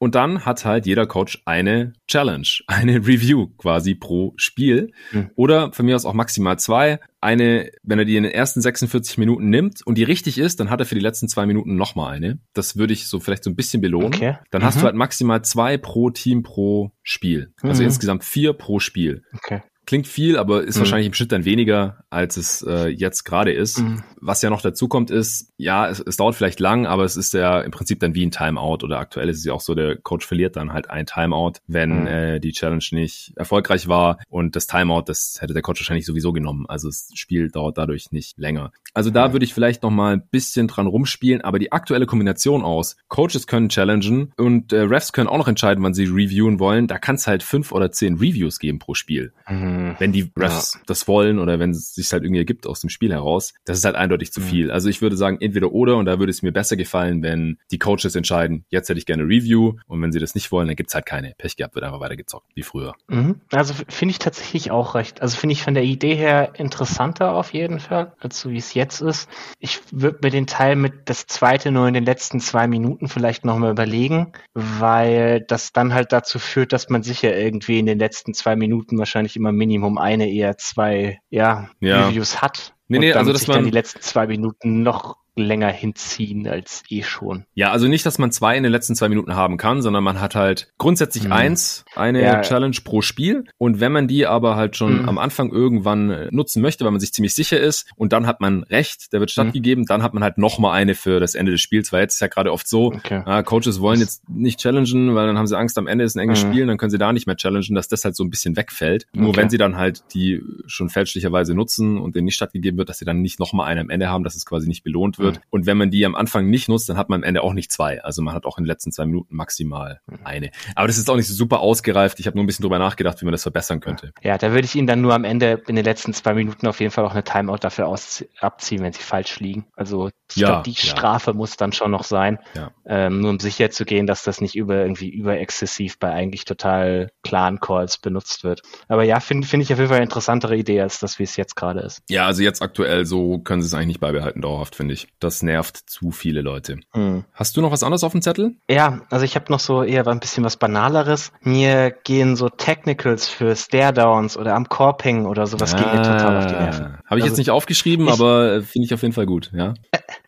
[0.00, 4.92] Und dann hat halt jeder Coach eine Challenge, eine Review quasi pro Spiel.
[5.12, 5.30] Mhm.
[5.34, 7.00] Oder von mir aus auch maximal zwei.
[7.20, 10.70] Eine, wenn er die in den ersten 46 Minuten nimmt und die richtig ist, dann
[10.70, 12.38] hat er für die letzten zwei Minuten nochmal eine.
[12.54, 14.14] Das würde ich so vielleicht so ein bisschen belohnen.
[14.14, 14.36] Okay.
[14.52, 14.80] Dann hast Mhm.
[14.80, 17.52] du halt maximal zwei pro Team pro Spiel.
[17.62, 17.88] Also Mhm.
[17.88, 19.22] insgesamt vier pro Spiel.
[19.34, 19.62] Okay.
[19.88, 20.80] Klingt viel, aber ist Mhm.
[20.80, 23.78] wahrscheinlich im Schnitt dann weniger, als es äh, jetzt gerade ist.
[23.80, 24.02] Mhm.
[24.20, 27.32] Was ja noch dazu kommt, ist, ja, es, es dauert vielleicht lang, aber es ist
[27.32, 29.96] ja im Prinzip dann wie ein Timeout oder aktuell ist es ja auch so, der
[29.96, 32.06] Coach verliert dann halt ein Timeout, wenn Mhm.
[32.06, 36.34] äh, die Challenge nicht erfolgreich war und das Timeout, das hätte der Coach wahrscheinlich sowieso
[36.34, 36.66] genommen.
[36.68, 38.72] Also das Spiel dauert dadurch nicht länger.
[38.92, 42.62] Also da würde ich vielleicht noch mal ein bisschen dran rumspielen, aber die aktuelle Kombination
[42.62, 46.88] aus Coaches können challengen und äh, Refs können auch noch entscheiden, wann sie reviewen wollen.
[46.88, 49.77] Da kann es halt fünf oder zehn Reviews geben pro Spiel Mhm.
[49.98, 53.12] Wenn die Refs das wollen oder wenn es sich halt irgendwie ergibt aus dem Spiel
[53.12, 54.44] heraus, das ist halt eindeutig zu Mhm.
[54.44, 54.70] viel.
[54.70, 57.78] Also ich würde sagen, entweder oder und da würde es mir besser gefallen, wenn die
[57.78, 60.94] Coaches entscheiden, jetzt hätte ich gerne Review und wenn sie das nicht wollen, dann gibt's
[60.94, 61.34] halt keine.
[61.38, 62.94] Pech gehabt, wird einfach weitergezockt, wie früher.
[63.08, 63.40] Mhm.
[63.52, 65.22] Also finde ich tatsächlich auch recht.
[65.22, 68.74] Also finde ich von der Idee her interessanter auf jeden Fall, als so wie es
[68.74, 69.28] jetzt ist.
[69.58, 73.44] Ich würde mir den Teil mit das zweite nur in den letzten zwei Minuten vielleicht
[73.44, 78.34] nochmal überlegen, weil das dann halt dazu führt, dass man sicher irgendwie in den letzten
[78.34, 82.08] zwei Minuten wahrscheinlich immer Minimum eine, eher zwei, ja, Ja.
[82.08, 82.74] Reviews hat.
[82.88, 85.68] Nee, Und nee, dann also, dass sich dann man- die letzten zwei Minuten noch länger
[85.70, 87.44] hinziehen als eh schon.
[87.54, 90.20] Ja, also nicht, dass man zwei in den letzten zwei Minuten haben kann, sondern man
[90.20, 91.32] hat halt grundsätzlich Mhm.
[91.32, 92.40] eins, eine Ja.
[92.42, 93.44] Challenge pro Spiel.
[93.58, 95.08] Und wenn man die aber halt schon Mhm.
[95.08, 98.40] am Anfang irgendwann äh, nutzen möchte, weil man sich ziemlich sicher ist und dann hat
[98.40, 99.32] man recht, der wird Mhm.
[99.32, 102.14] stattgegeben, dann hat man halt noch mal eine für das Ende des Spiels, weil jetzt
[102.14, 103.22] ist ja gerade oft so, Okay.
[103.26, 106.20] ja, Coaches wollen jetzt nicht challengen, weil dann haben sie Angst, am Ende ist ein
[106.20, 106.48] enges Mhm.
[106.48, 109.06] Spiel, dann können sie da nicht mehr challengen, dass das halt so ein bisschen wegfällt.
[109.12, 109.40] Nur Okay.
[109.42, 113.04] wenn sie dann halt die schon fälschlicherweise nutzen und denen nicht stattgegeben wird, dass sie
[113.04, 115.27] dann nicht noch mal eine am Ende haben, dass es quasi nicht belohnt wird.
[115.36, 115.42] Mhm.
[115.50, 117.70] Und wenn man die am Anfang nicht nutzt, dann hat man am Ende auch nicht
[117.72, 118.02] zwei.
[118.02, 120.18] Also man hat auch in den letzten zwei Minuten maximal Mhm.
[120.24, 120.50] eine.
[120.74, 122.20] Aber das ist auch nicht so super ausgereift.
[122.20, 124.12] Ich habe nur ein bisschen drüber nachgedacht, wie man das verbessern könnte.
[124.22, 126.80] Ja, da würde ich Ihnen dann nur am Ende in den letzten zwei Minuten auf
[126.80, 129.66] jeden Fall auch eine Timeout dafür aus abziehen, wenn sie falsch liegen.
[129.76, 130.76] Also Ja, glaube, die ja.
[130.90, 132.70] Strafe muss dann schon noch sein, Ja.
[132.86, 137.10] ähm, nur um sicher zu gehen, dass das nicht über irgendwie überexzessiv bei eigentlich total
[137.22, 138.62] klaren Calls benutzt wird.
[138.88, 141.36] Aber ja, finde finde ich auf jeden Fall eine interessantere Idee als das, wie es
[141.36, 142.02] jetzt gerade ist.
[142.10, 145.08] Ja, also jetzt aktuell so können sie es eigentlich nicht beibehalten dauerhaft, finde ich.
[145.20, 146.78] Das nervt zu viele Leute.
[146.92, 147.24] Hm.
[147.32, 148.54] Hast du noch was anderes auf dem Zettel?
[148.70, 151.32] Ja, also ich habe noch so eher ein bisschen was Banaleres.
[151.40, 156.36] Mir gehen so Technicals für Stare-Downs oder am Korb hängen oder sowas gehen mir total
[156.36, 156.84] auf die Nerven.
[157.04, 159.50] Habe ich Also jetzt nicht aufgeschrieben, ich- aber äh, finde ich auf jeden Fall gut,
[159.52, 159.74] ja.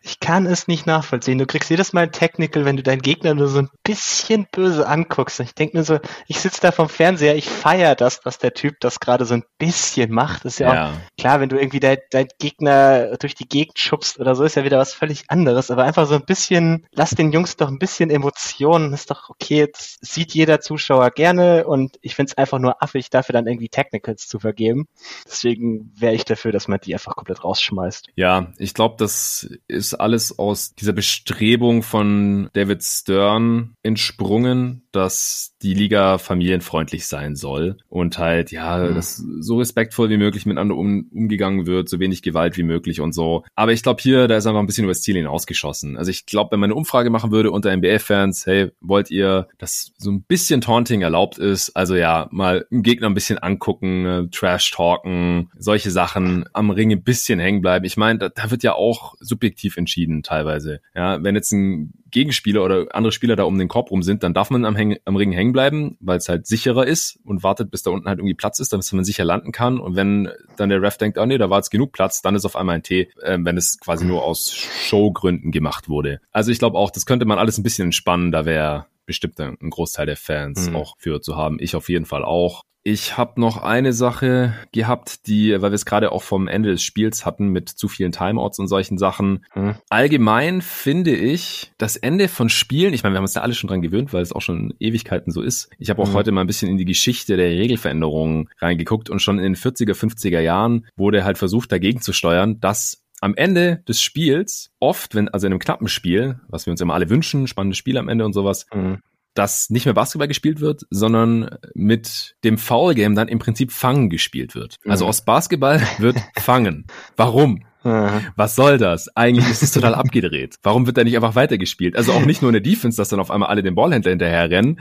[0.03, 1.37] Ich kann es nicht nachvollziehen.
[1.37, 4.87] Du kriegst jedes Mal ein Technical, wenn du deinen Gegner nur so ein bisschen böse
[4.87, 5.39] anguckst.
[5.39, 8.79] Ich denke nur so, ich sitze da vom Fernseher, ich feiere das, was der Typ
[8.79, 10.45] das gerade so ein bisschen macht.
[10.45, 10.87] Das ist ja, ja.
[10.87, 14.55] auch klar, wenn du irgendwie dein, dein Gegner durch die Gegend schubst oder so, ist
[14.55, 15.69] ja wieder was völlig anderes.
[15.69, 18.93] Aber einfach so ein bisschen, lass den Jungs doch ein bisschen Emotionen.
[18.93, 23.11] Ist doch okay, das sieht jeder Zuschauer gerne und ich finde es einfach nur affig,
[23.11, 24.87] dafür dann irgendwie Technicals zu vergeben.
[25.25, 28.09] Deswegen wäre ich dafür, dass man die einfach komplett rausschmeißt.
[28.15, 35.73] Ja, ich glaube, das ist alles aus dieser Bestrebung von David Stern entsprungen, dass die
[35.73, 38.95] Liga familienfreundlich sein soll und halt, ja, mhm.
[38.95, 43.13] dass so respektvoll wie möglich miteinander um, umgegangen wird, so wenig Gewalt wie möglich und
[43.13, 43.43] so.
[43.55, 45.97] Aber ich glaube hier, da ist einfach ein bisschen übers Ziel hinausgeschossen.
[45.97, 49.93] Also ich glaube, wenn man eine Umfrage machen würde unter NBA-Fans, hey, wollt ihr, dass
[49.97, 51.71] so ein bisschen Taunting erlaubt ist?
[51.75, 57.03] Also ja, mal einen Gegner ein bisschen angucken, äh, Trash-talken, solche Sachen, am Ring ein
[57.03, 57.85] bisschen hängen bleiben.
[57.85, 60.81] Ich meine, da, da wird ja auch subjektiv entschieden teilweise.
[60.95, 64.33] Ja, wenn jetzt ein Gegenspieler oder andere Spieler da um den Korb rum sind, dann
[64.33, 67.71] darf man am, Häng am Ring hängen bleiben, weil es halt sicherer ist und wartet,
[67.71, 69.79] bis da unten halt irgendwie Platz ist, damit man sicher landen kann.
[69.79, 72.35] Und wenn dann der Ref denkt, ah oh nee, da war jetzt genug Platz, dann
[72.35, 76.19] ist auf einmal ein T, äh, wenn es quasi nur aus Showgründen gemacht wurde.
[76.31, 79.69] Also ich glaube auch, das könnte man alles ein bisschen entspannen, da wäre bestimmt ein
[79.69, 80.75] Großteil der Fans mhm.
[80.75, 81.57] auch für zu haben.
[81.59, 82.63] Ich auf jeden Fall auch.
[82.83, 86.81] Ich habe noch eine Sache gehabt, die, weil wir es gerade auch vom Ende des
[86.81, 89.45] Spiels hatten mit zu vielen Timeouts und solchen Sachen.
[89.51, 89.75] Hm.
[89.89, 93.67] Allgemein finde ich das Ende von Spielen, ich meine, wir haben uns da alle schon
[93.67, 95.69] dran gewöhnt, weil es auch schon Ewigkeiten so ist.
[95.77, 96.13] Ich habe auch hm.
[96.13, 99.93] heute mal ein bisschen in die Geschichte der Regelveränderungen reingeguckt und schon in den 40er,
[99.93, 105.29] 50er Jahren wurde halt versucht, dagegen zu steuern, dass am Ende des Spiels oft, wenn,
[105.29, 108.25] also in einem knappen Spiel, was wir uns immer alle wünschen, spannendes Spiel am Ende
[108.25, 109.03] und sowas, mhm
[109.33, 114.09] dass nicht mehr Basketball gespielt wird, sondern mit dem Foul Game dann im Prinzip Fangen
[114.09, 114.77] gespielt wird.
[114.85, 115.09] Also mhm.
[115.09, 116.85] aus Basketball wird Fangen.
[117.15, 117.63] Warum?
[117.83, 119.15] Was soll das?
[119.15, 120.57] Eigentlich ist es total abgedreht.
[120.63, 121.95] Warum wird da nicht einfach weitergespielt?
[121.95, 124.49] Also auch nicht nur in der Defense, dass dann auf einmal alle den Ballhändler hinterher
[124.49, 124.79] rennen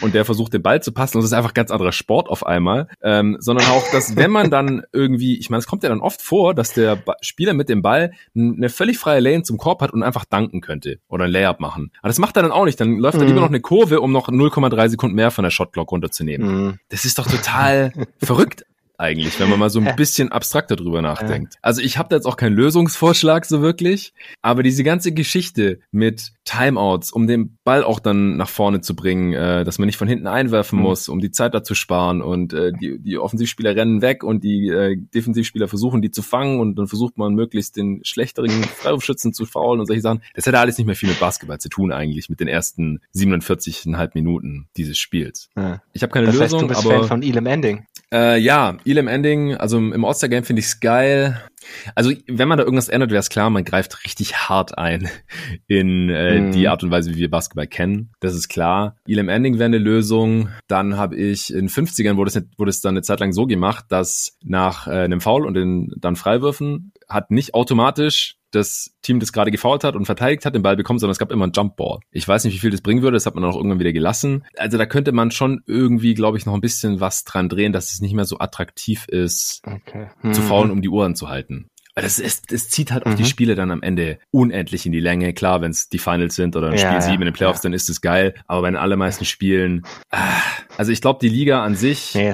[0.00, 2.44] und der versucht den Ball zu passen und es ist einfach ganz anderer Sport auf
[2.44, 6.00] einmal, ähm, sondern auch, dass wenn man dann irgendwie, ich meine, es kommt ja dann
[6.00, 9.80] oft vor, dass der ba Spieler mit dem Ball eine völlig freie Lane zum Korb
[9.80, 11.90] hat und einfach danken könnte oder ein Layup machen.
[12.00, 12.80] Aber das macht er dann auch nicht.
[12.80, 13.42] Dann läuft er lieber mhm.
[13.42, 16.64] noch eine Kurve, um noch 0,3 Sekunden mehr von der Shotclock runterzunehmen.
[16.66, 16.78] Mhm.
[16.88, 18.64] Das ist doch total verrückt
[19.02, 21.56] eigentlich, wenn man mal so ein bisschen abstrakter drüber nachdenkt.
[21.60, 26.32] Also ich habe da jetzt auch keinen Lösungsvorschlag so wirklich, aber diese ganze Geschichte mit
[26.44, 30.08] Timeouts, um den Ball auch dann nach vorne zu bringen, äh, dass man nicht von
[30.08, 30.84] hinten einwerfen mhm.
[30.84, 34.42] muss, um die Zeit da zu sparen und äh, die, die Offensivspieler rennen weg und
[34.42, 39.32] die äh, Defensivspieler versuchen, die zu fangen und dann versucht man möglichst den schlechteren Freiwurfschützen
[39.32, 40.22] zu faulen und solche Sachen.
[40.34, 44.10] Das hätte alles nicht mehr viel mit Basketball zu tun eigentlich, mit den ersten 47,5
[44.14, 45.48] Minuten dieses Spiels.
[45.56, 45.82] Ja.
[45.92, 47.86] Ich habe keine das Lösung, heißt, du bist aber Fan von Elam Ending.
[48.12, 51.42] Äh, ja, Elam Ending, also im All-Star-Game finde ich's geil.
[51.94, 55.08] Also wenn man da irgendwas ändert, wäre es klar, man greift richtig hart ein
[55.66, 56.52] in äh, mm.
[56.52, 58.10] die Art und Weise, wie wir Basketball kennen.
[58.20, 58.96] Das ist klar.
[59.06, 60.50] Elam Ending wäre eine Lösung.
[60.68, 63.86] Dann habe ich in 50ern wurde es, wurde es dann eine Zeit lang so gemacht,
[63.88, 69.32] dass nach äh, einem Foul und den dann Freiwürfen hat nicht automatisch das Team, das
[69.32, 71.98] gerade gefoult hat und verteidigt hat, den Ball bekommen, sondern es gab immer einen Jumpball.
[72.10, 74.44] Ich weiß nicht, wie viel das bringen würde, das hat man auch irgendwann wieder gelassen.
[74.56, 77.92] Also da könnte man schon irgendwie, glaube ich, noch ein bisschen was dran drehen, dass
[77.92, 80.10] es nicht mehr so attraktiv ist, okay.
[80.20, 80.32] hm.
[80.32, 81.70] zu faulen, um die Uhren zu halten.
[81.94, 83.26] Weil das, ist, das zieht halt auch die mhm.
[83.26, 85.34] Spiele dann am Ende unendlich in die Länge.
[85.34, 87.64] Klar, wenn es die Finals sind oder ein ja, Spiel 7 in den Playoffs, ja.
[87.64, 88.34] dann ist es geil.
[88.46, 90.40] Aber bei den allermeisten Spielen, ah,
[90.78, 92.32] also ich glaube, die Liga an sich nee,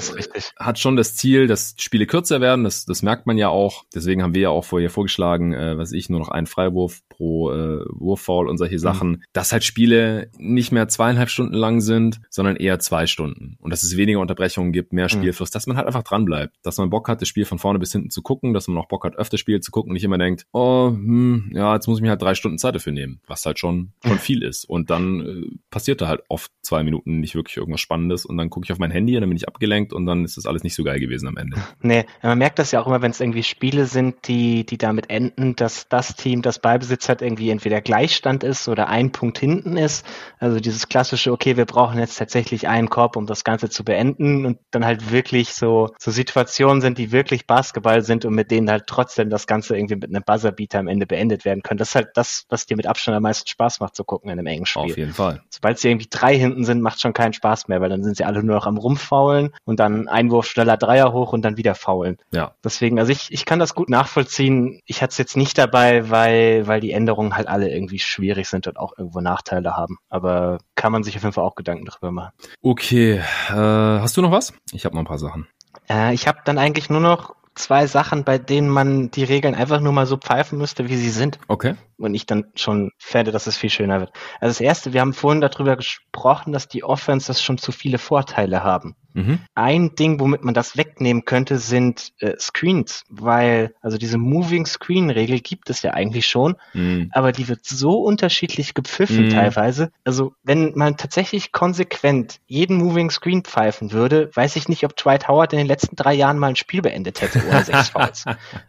[0.58, 2.64] hat schon das Ziel, dass Spiele kürzer werden.
[2.64, 3.84] Das, das merkt man ja auch.
[3.94, 7.50] Deswegen haben wir ja auch vorher vorgeschlagen, äh, was ich, nur noch einen Freiwurf pro
[7.52, 8.80] äh, Wurffoul und solche mhm.
[8.80, 9.08] Sachen.
[9.10, 9.22] Mhm.
[9.32, 13.56] Dass halt Spiele nicht mehr zweieinhalb Stunden lang sind, sondern eher zwei Stunden.
[13.60, 15.08] Und dass es weniger Unterbrechungen gibt, mehr.
[15.08, 15.52] Spielfluss, mhm.
[15.54, 16.56] dass man halt einfach dran bleibt.
[16.62, 18.88] Dass man Bock hat, das Spiel von vorne bis hinten zu gucken, dass man auch
[18.88, 22.02] Bock hat, öfter Spiel zu gucken nicht immer denkt, oh, hm, ja, jetzt muss ich
[22.02, 24.64] mir halt drei Stunden Zeit dafür nehmen, was halt schon, schon viel ist.
[24.64, 28.50] Und dann äh, passiert da halt oft zwei Minuten nicht wirklich irgendwas Spannendes und dann
[28.50, 30.62] gucke ich auf mein Handy und dann bin ich abgelenkt und dann ist das alles
[30.62, 31.56] nicht so geil gewesen am Ende.
[31.80, 35.10] Nee, man merkt das ja auch immer, wenn es irgendwie Spiele sind, die, die damit
[35.10, 39.76] enden, dass das Team, das Ballbesitz hat, irgendwie entweder Gleichstand ist oder ein Punkt hinten
[39.76, 40.04] ist.
[40.38, 44.46] Also dieses klassische, okay, wir brauchen jetzt tatsächlich einen Korb, um das Ganze zu beenden
[44.46, 48.70] und dann halt wirklich so, so Situationen sind, die wirklich Basketball sind und mit denen
[48.70, 51.78] halt trotzdem das Ganze irgendwie mit einem Buzzerbeater am Ende beendet werden können.
[51.78, 54.38] Das ist halt das, was dir mit Abstand am meisten Spaß macht zu gucken in
[54.38, 54.82] einem engen Spiel.
[54.82, 55.42] Auf jeden Fall.
[55.48, 58.24] Sobald sie irgendwie drei hinten sind, macht schon keinen Spaß mehr, weil dann sind sie
[58.24, 62.18] alle nur noch am Rumfaulen und dann Einwurf schneller Dreier hoch und dann wieder faulen.
[62.30, 62.52] Ja.
[62.62, 64.80] Deswegen, also ich, ich kann das gut nachvollziehen.
[64.84, 68.66] Ich hatte es jetzt nicht dabei, weil, weil die Änderungen halt alle irgendwie schwierig sind
[68.66, 69.98] und auch irgendwo Nachteile haben.
[70.08, 72.32] Aber kann man sich auf jeden Fall auch Gedanken darüber machen.
[72.62, 74.52] Okay, äh, hast du noch was?
[74.72, 75.46] Ich habe noch ein paar Sachen.
[75.88, 79.80] Äh, ich habe dann eigentlich nur noch zwei Sachen, bei denen man die Regeln einfach
[79.80, 81.38] nur mal so pfeifen müsste, wie sie sind.
[81.48, 81.74] Okay.
[81.98, 84.12] Und ich dann schon fände, dass es viel schöner wird.
[84.40, 88.62] Also das erste, wir haben vorhin darüber gesprochen, dass die Offenses schon zu viele Vorteile
[88.62, 88.96] haben.
[89.18, 89.38] Mhm.
[89.54, 95.10] Ein Ding, womit man das wegnehmen könnte, sind äh, Screens, weil also diese Moving Screen
[95.10, 97.10] Regel gibt es ja eigentlich schon, Mhm.
[97.12, 99.30] aber die wird so unterschiedlich gepfiffen Mhm.
[99.30, 99.90] teilweise.
[100.04, 105.28] Also wenn man tatsächlich konsequent jeden Moving Screen pfeifen würde, weiß ich nicht, ob Dwight
[105.28, 108.24] Howard in den letzten drei Jahren mal ein Spiel beendet hätte ohne sechs Fouls.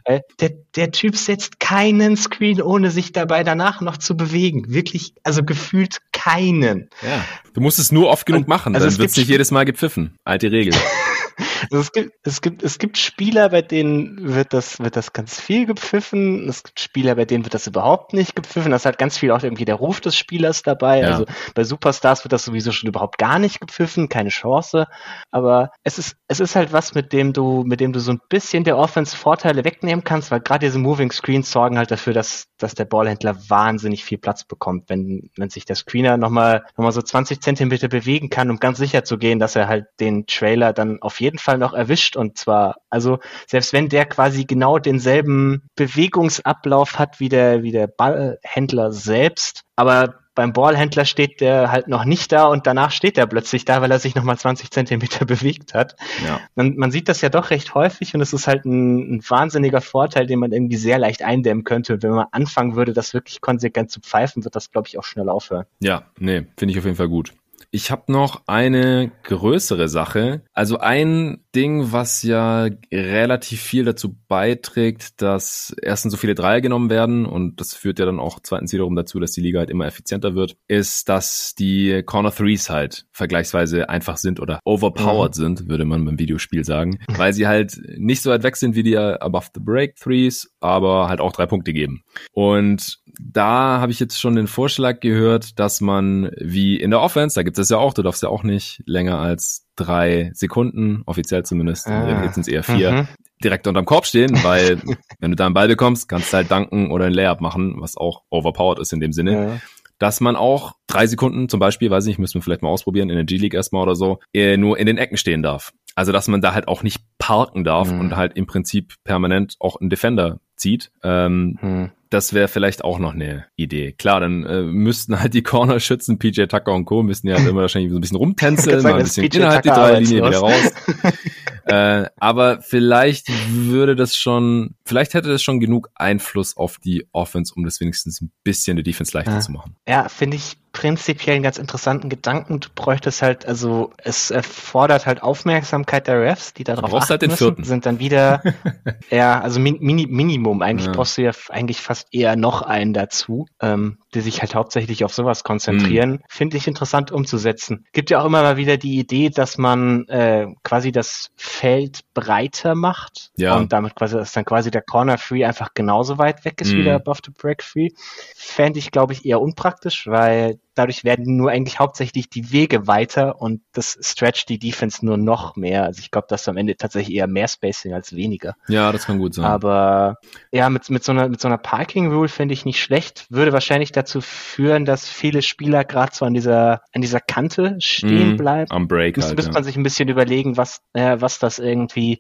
[0.05, 4.65] Weil der, der Typ setzt keinen Screen, ohne sich dabei danach noch zu bewegen.
[4.73, 6.89] Wirklich, also gefühlt keinen.
[7.01, 7.23] Ja.
[7.53, 9.51] Du musst es nur oft genug Und- machen, also dann es wird's gibt- nicht jedes
[9.51, 10.15] Mal gepfiffen.
[10.39, 10.73] Alte Regel.
[11.71, 15.39] Also es gibt, es gibt, es gibt Spieler, bei denen wird das, wird das ganz
[15.39, 16.47] viel gepfiffen.
[16.49, 18.71] Es gibt Spieler, bei denen wird das überhaupt nicht gepfiffen.
[18.71, 21.01] Das hat ganz viel auch irgendwie der Ruf des Spielers dabei.
[21.01, 21.07] Ja.
[21.07, 24.87] Also bei Superstars wird das sowieso schon überhaupt gar nicht gepfiffen, keine Chance.
[25.31, 28.21] Aber es ist, es ist halt was, mit dem du, mit dem du so ein
[28.29, 32.47] bisschen der Offense Vorteile wegnehmen kannst, weil gerade diese Moving Screens sorgen halt dafür, dass,
[32.57, 37.01] dass der Ballhändler wahnsinnig viel Platz bekommt, wenn, wenn sich der Screener nochmal, nochmal so
[37.01, 41.01] 20 Zentimeter bewegen kann, um ganz sicher zu gehen, dass er halt den Trailer dann
[41.01, 46.97] auf jeden Fall noch erwischt und zwar, also selbst wenn der quasi genau denselben Bewegungsablauf
[46.97, 52.31] hat wie der, wie der Ballhändler selbst, aber beim Ballhändler steht der halt noch nicht
[52.31, 55.97] da und danach steht er plötzlich da, weil er sich nochmal 20 Zentimeter bewegt hat.
[56.25, 56.39] Ja.
[56.55, 59.81] Man, man sieht das ja doch recht häufig und es ist halt ein, ein wahnsinniger
[59.81, 61.95] Vorteil, den man irgendwie sehr leicht eindämmen könnte.
[61.95, 65.03] Und wenn man anfangen würde, das wirklich konsequent zu pfeifen, wird das, glaube ich, auch
[65.03, 65.65] schnell aufhören.
[65.81, 67.33] Ja, nee, finde ich auf jeden Fall gut.
[67.71, 70.41] Ich habe noch eine größere Sache.
[70.53, 76.89] Also ein Ding, was ja relativ viel dazu beiträgt, dass erstens so viele Dreier genommen
[76.89, 79.85] werden und das führt ja dann auch zweitens wiederum dazu, dass die Liga halt immer
[79.85, 85.85] effizienter wird, ist, dass die Corner Threes halt vergleichsweise einfach sind oder overpowered sind, würde
[85.85, 89.47] man beim Videospiel sagen, weil sie halt nicht so weit weg sind wie die Above
[89.53, 92.01] the Break Threes, aber halt auch drei Punkte geben.
[92.33, 97.35] Und da habe ich jetzt schon den Vorschlag gehört, dass man wie in der Offense,
[97.35, 101.43] da gibt es ja auch, du darfst ja auch nicht länger als drei Sekunden, offiziell
[101.43, 102.23] zumindest, Ah.
[102.23, 103.07] jetzt sind es eher vier, Mhm.
[103.43, 104.79] direkt unterm Korb stehen, weil
[105.19, 107.97] wenn du da einen Ball bekommst, kannst du halt danken oder ein Layup machen, was
[107.97, 109.57] auch overpowered ist in dem Sinne Ja.
[109.99, 113.09] dass man auch drei Sekunden zum Beispiel, weiß ich nicht, müssen wir vielleicht mal ausprobieren,
[113.09, 115.73] in der G-League erstmal oder so, äh, nur in den Ecken stehen darf.
[115.95, 117.99] Also dass man da halt auch nicht parken darf Mhm.
[117.99, 120.91] und halt im Prinzip permanent auch einen Defender zieht.
[121.03, 121.91] Ähm, Hm.
[122.09, 123.91] Das wäre vielleicht auch noch eine Idee.
[123.91, 127.03] Klar, dann äh, müssten halt die Corner-Schützen, PJ Tucker und Co.
[127.03, 129.81] müssten ja halt immer wahrscheinlich so ein bisschen rumtänzeln, mal ein bisschen innerhalb die Tucker
[129.81, 130.73] Dreierlinie wieder raus.
[131.65, 137.53] äh, aber vielleicht würde das schon, vielleicht hätte das schon genug Einfluss auf die Offense,
[137.55, 139.39] um das wenigstens ein bisschen die Defense leichter Ja.
[139.41, 139.75] zu machen.
[139.87, 142.59] Ja, finde ich prinzipiell einen ganz interessanten Gedanken.
[142.59, 147.31] Du bräuchtest halt, also es erfordert halt Aufmerksamkeit der Refs, die darauf achten halt den
[147.31, 147.63] müssen, vierten.
[147.63, 148.41] sind dann wieder,
[149.09, 150.61] ja, also Min Mini Minimum.
[150.61, 150.93] Eigentlich Ja.
[150.93, 155.13] brauchst du ja eigentlich fast eher noch einen dazu, ähm, die sich halt hauptsächlich auf
[155.13, 156.11] sowas konzentrieren.
[156.11, 156.19] Mhm.
[156.29, 157.85] Finde ich interessant umzusetzen.
[157.91, 162.75] Gibt ja auch immer mal wieder die Idee, dass man äh, quasi das Feld breiter
[162.75, 163.55] macht Ja.
[163.57, 166.79] und damit quasi, dass dann quasi der Corner Free einfach genauso weit weg ist wie
[166.79, 166.85] Mhm.
[166.85, 167.89] der Above the Break Free.
[168.35, 173.41] Fände ich, glaube ich, eher unpraktisch, weil dadurch werden nur eigentlich hauptsächlich die Wege weiter
[173.41, 175.83] und das stretcht die Defense nur noch mehr.
[175.83, 178.55] Also ich glaube, dass am Ende tatsächlich eher mehr Spacing als weniger.
[178.67, 179.45] Ja, das kann gut sein.
[179.45, 180.17] Aber
[180.51, 183.25] ja, mit, mit so einer, mit so einer Parking Rule finde ich nicht schlecht.
[183.29, 188.29] Würde wahrscheinlich dazu führen, dass viele Spieler gerade so an dieser, an dieser Kante stehen
[188.29, 188.71] Mhm, bleiben.
[188.71, 189.53] Am Break Müsste, halt, müsste ja.
[189.53, 192.19] man sich ein bisschen überlegen, was, äh, was das irgendwie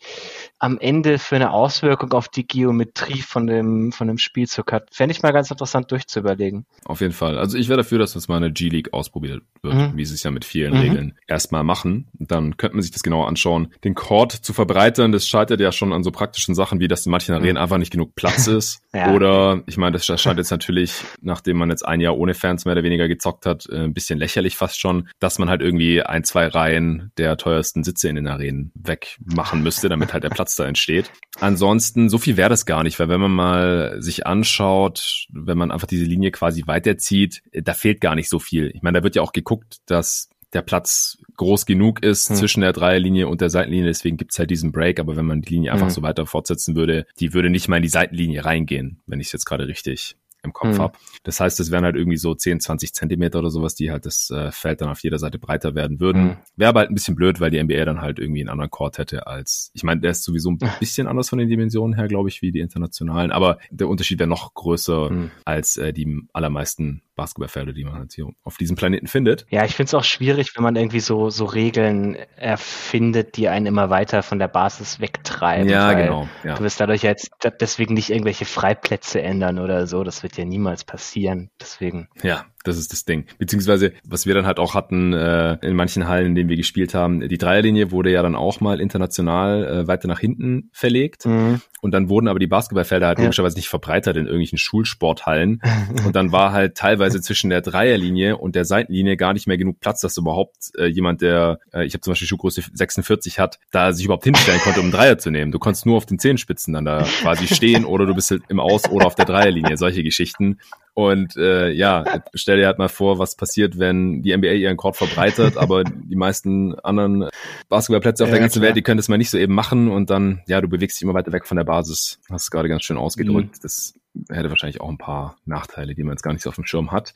[0.59, 4.89] am Ende für eine Auswirkung auf die Geometrie von dem, von dem Spielzug hat.
[4.91, 6.65] Fände ich mal ganz interessant durchzuüberlegen.
[6.85, 7.37] Auf jeden Fall.
[7.37, 9.91] Also ich wäre dafür, dass das mal eine G-League ausprobiert wird, Mhm.
[9.97, 10.79] wie sie es ja mit vielen Mhm.
[10.79, 12.07] Regeln erstmal machen.
[12.13, 13.73] Dann könnte man sich das genauer anschauen.
[13.83, 17.11] Den Court zu verbreitern, das scheitert ja schon an so praktischen Sachen, wie dass in
[17.11, 18.81] manchen Arenen einfach nicht genug Platz ist.
[18.93, 19.13] Ja.
[19.13, 22.71] Oder, ich meine, das scheint jetzt natürlich, nachdem man jetzt ein Jahr ohne Fans mehr
[22.73, 26.23] oder weniger gezockt hat, äh, ein bisschen lächerlich fast schon, dass man halt irgendwie ein,
[26.23, 30.65] zwei Reihen der teuersten Sitze in den Arenen wegmachen müsste, damit halt der Platz da
[30.65, 31.11] entsteht.
[31.39, 35.71] Ansonsten, so viel wäre das gar nicht, weil wenn man mal sich anschaut, wenn man
[35.71, 38.71] einfach diese Linie quasi weiterzieht, äh, da fehlt gar nicht so viel.
[38.73, 42.35] Ich meine, da wird ja auch geguckt, dass der Platz groß genug ist Hm.
[42.35, 45.53] zwischen der Dreierlinie und der Seitenlinie, deswegen gibt's halt diesen Break, aber wenn man die
[45.53, 45.93] Linie einfach Hm.
[45.93, 49.33] so weiter fortsetzen würde, die würde nicht mal in die Seitenlinie reingehen, wenn ich es
[49.33, 50.79] jetzt gerade richtig im Kopf Hm.
[50.79, 50.97] hab.
[51.23, 54.29] Das heißt, es wären halt irgendwie so 10, 20 Zentimeter oder sowas, die halt das
[54.31, 56.29] äh, Feld dann auf jeder Seite breiter werden würden.
[56.29, 56.37] Hm.
[56.55, 58.97] Wäre aber halt ein bisschen blöd, weil die NBA dann halt irgendwie einen anderen Court
[58.99, 62.29] hätte als, ich meine, der ist sowieso ein bisschen anders von den Dimensionen her, glaube
[62.29, 65.31] ich, wie die internationalen, aber der Unterschied wäre noch größer Hm.
[65.45, 69.45] als äh, die allermeisten Basketballfelder, die man halt hier auf diesem Planeten findet.
[69.49, 73.65] Ja, ich finde es auch schwierig, wenn man irgendwie so, so Regeln erfindet, die einen
[73.65, 75.69] immer weiter von der Basis wegtreiben.
[75.69, 76.29] Ja, genau.
[76.43, 76.55] Ja.
[76.55, 80.03] Du wirst dadurch jetzt deswegen nicht irgendwelche Freiplätze ändern oder so.
[80.03, 81.49] Das wird ja niemals passieren.
[81.59, 82.07] Deswegen.
[82.23, 83.25] Ja, das ist das Ding.
[83.37, 86.93] Beziehungsweise, was wir dann halt auch hatten äh, in manchen Hallen, in denen wir gespielt
[86.93, 91.25] haben, die Dreierlinie wurde ja dann auch mal international äh, weiter nach hinten verlegt.
[91.25, 91.61] Mhm.
[91.81, 93.25] Und dann wurden aber die Basketballfelder halt ja.
[93.25, 95.61] logischerweise nicht verbreitert in irgendwelchen Schulsporthallen.
[96.05, 99.79] und dann war halt teilweise zwischen der Dreierlinie und der Seitenlinie gar nicht mehr genug
[99.79, 103.93] Platz, dass überhaupt äh, jemand, der, äh, ich habe zum Beispiel Schuhgröße 46 hat, da
[103.93, 105.51] sich überhaupt hinstellen konnte, um einen Dreier zu nehmen.
[105.51, 108.59] Du konntest nur auf den Zehenspitzen dann da quasi stehen oder du bist halt im
[108.59, 109.77] Aus- oder auf der Dreierlinie.
[109.77, 110.59] Solche Geschichten.
[110.93, 114.97] Und äh, ja, stell dir halt mal vor, was passiert, wenn die NBA ihren Court
[114.97, 117.29] verbreitet, aber die meisten anderen
[117.69, 118.67] Basketballplätze auf ja, der ganzen klar.
[118.67, 121.03] Welt, die können das mal nicht so eben machen und dann, ja, du bewegst dich
[121.03, 122.19] immer weiter weg von der Basis.
[122.29, 123.57] Hast es gerade ganz schön ausgedrückt.
[123.57, 123.61] Mhm.
[123.61, 123.93] Das
[124.29, 126.91] hätte wahrscheinlich auch ein paar Nachteile, die man jetzt gar nicht so auf dem Schirm
[126.91, 127.13] hat.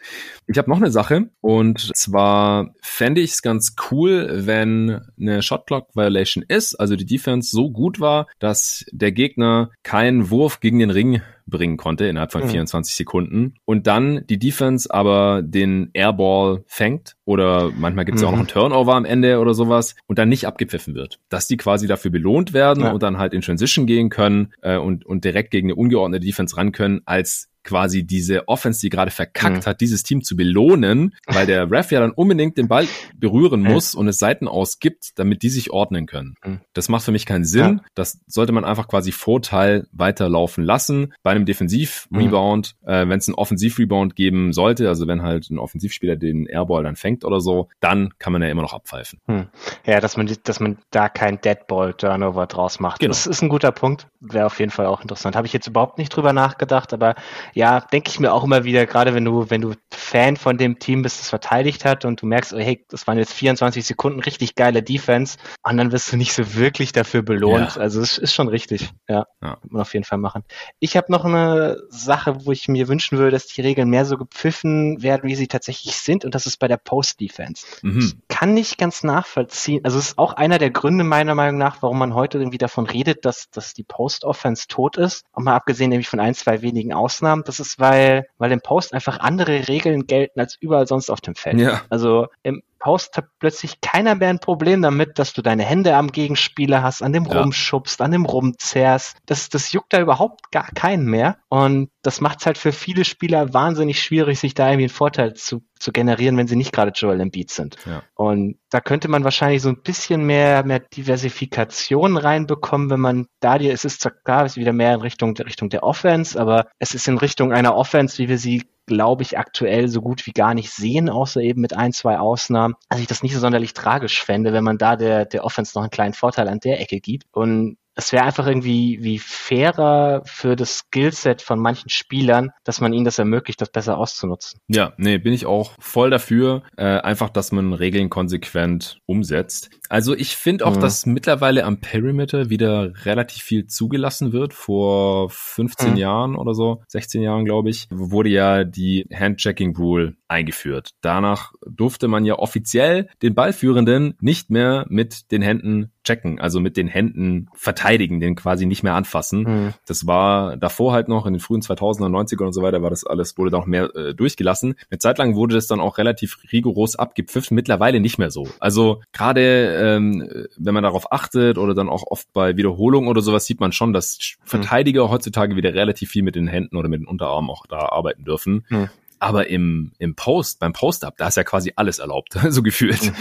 [0.47, 5.95] Ich habe noch eine Sache und zwar fände ich es ganz cool, wenn eine Shotclock
[5.95, 10.91] Violation ist, also die Defense so gut war, dass der Gegner keinen Wurf gegen den
[10.91, 12.49] Ring bringen konnte innerhalb von mhm.
[12.49, 18.25] 24 Sekunden und dann die Defense aber den Airball fängt oder manchmal gibt es mhm.
[18.25, 21.19] ja auch noch einen Turnover am Ende oder sowas und dann nicht abgepfiffen wird.
[21.29, 22.91] Dass die quasi dafür belohnt werden ja.
[22.91, 26.57] und dann halt in Transition gehen können äh, und, und direkt gegen eine ungeordnete Defense
[26.57, 29.69] ran können, als quasi diese Offense, die gerade verkackt mhm.
[29.69, 33.95] hat, dieses Team zu belohnen, weil der Ref ja dann unbedingt den Ball berühren muss
[33.95, 36.35] und es Seiten ausgibt, damit die sich ordnen können.
[36.43, 36.61] Mhm.
[36.73, 37.77] Das macht für mich keinen Sinn.
[37.77, 37.85] Ja.
[37.95, 41.13] Das sollte man einfach quasi Vorteil weiterlaufen lassen.
[41.23, 42.89] Bei einem Defensiv-Rebound, mhm.
[42.89, 46.95] äh, wenn es einen Offensiv-Rebound geben sollte, also wenn halt ein Offensivspieler den Airball dann
[46.95, 49.19] fängt oder so, dann kann man ja immer noch abpfeifen.
[49.27, 49.47] Mhm.
[49.85, 52.99] Ja, dass man, dass man da kein Deadball-Turnover draus macht.
[52.99, 53.09] Genau.
[53.09, 54.07] Das ist ein guter Punkt.
[54.19, 55.35] Wäre auf jeden Fall auch interessant.
[55.35, 57.15] Habe ich jetzt überhaupt nicht drüber nachgedacht, aber
[57.53, 60.79] ja, denke ich mir auch immer wieder, gerade wenn du, wenn du Fan von dem
[60.79, 64.19] Team bist, das verteidigt hat und du merkst, oh, hey, das waren jetzt 24 Sekunden
[64.19, 67.75] richtig geile Defense und dann wirst du nicht so wirklich dafür belohnt.
[67.75, 67.81] Ja.
[67.81, 68.91] Also es ist schon richtig.
[69.07, 69.57] Ja, ja.
[69.69, 70.43] man auf jeden Fall machen.
[70.79, 74.17] Ich habe noch eine Sache, wo ich mir wünschen würde, dass die Regeln mehr so
[74.17, 77.65] gepfiffen werden, wie sie tatsächlich sind und das ist bei der Post-Defense.
[77.81, 77.99] Mhm.
[77.99, 79.83] Ich kann nicht ganz nachvollziehen.
[79.83, 82.85] Also es ist auch einer der Gründe meiner Meinung nach, warum man heute irgendwie davon
[82.85, 85.23] redet, dass, dass die Post-Offense tot ist.
[85.31, 88.93] Und mal abgesehen nämlich von ein, zwei wenigen Ausnahmen das ist, weil, weil im Post
[88.93, 91.59] einfach andere Regeln gelten als überall sonst auf dem Feld.
[91.59, 91.81] Ja.
[91.89, 96.11] Also im Post hat plötzlich keiner mehr ein Problem damit, dass du deine Hände am
[96.11, 97.39] Gegenspieler hast, an dem ja.
[97.39, 99.15] rumschubst, an dem rumzerrst.
[99.25, 101.37] Das, das juckt da überhaupt gar keinen mehr.
[101.47, 105.33] Und das macht es halt für viele Spieler wahnsinnig schwierig, sich da irgendwie einen Vorteil
[105.33, 107.77] zu, zu generieren, wenn sie nicht gerade Joel Embiid sind.
[107.85, 108.03] Ja.
[108.15, 113.59] Und da könnte man wahrscheinlich so ein bisschen mehr, mehr Diversifikation reinbekommen, wenn man da
[113.59, 116.67] dir, es ist zwar klar, es ist wieder mehr in Richtung, Richtung der Offense, aber
[116.79, 118.63] es ist in Richtung einer Offense, wie wir sie
[118.93, 122.75] glaube ich, aktuell so gut wie gar nicht sehen, außer eben mit ein, zwei Ausnahmen.
[122.89, 125.83] Also ich das nicht so sonderlich tragisch fände, wenn man da der, der Offense noch
[125.83, 127.25] einen kleinen Vorteil an der Ecke gibt.
[127.31, 132.93] Und es wäre einfach irgendwie wie fairer für das Skillset von manchen Spielern, dass man
[132.93, 134.59] ihnen das ermöglicht, das besser auszunutzen.
[134.67, 136.63] Ja, nee, bin ich auch voll dafür.
[136.75, 139.69] Äh, einfach, dass man Regeln konsequent umsetzt.
[139.89, 140.81] Also ich finde auch, mhm.
[140.81, 144.53] dass mittlerweile am Perimeter wieder relativ viel zugelassen wird.
[144.53, 145.97] Vor 15 mhm.
[145.97, 150.91] Jahren oder so, 16 Jahren glaube ich, wurde ja die Handchecking Rule eingeführt.
[151.01, 156.75] Danach durfte man ja offiziell den Ballführenden nicht mehr mit den Händen checken, also mit
[156.75, 159.43] den Händen verteidigen, den quasi nicht mehr anfassen.
[159.43, 159.73] Mhm.
[159.85, 163.05] Das war davor halt noch in den frühen 2000er, 90er und so weiter, war das
[163.05, 164.75] alles, wurde da noch mehr äh, durchgelassen.
[164.89, 168.47] Eine Zeit lang wurde das dann auch relativ rigoros abgepfiffen, mittlerweile nicht mehr so.
[168.59, 173.45] Also gerade ähm, wenn man darauf achtet oder dann auch oft bei Wiederholungen oder sowas
[173.45, 174.47] sieht man schon, dass mhm.
[174.47, 175.11] Verteidiger mhm.
[175.11, 178.65] heutzutage wieder relativ viel mit den Händen oder mit den Unterarmen auch da arbeiten dürfen.
[178.69, 178.89] Mhm.
[179.23, 183.13] Aber im, im Post, beim Post-Up, da ist ja quasi alles erlaubt, so gefühlt.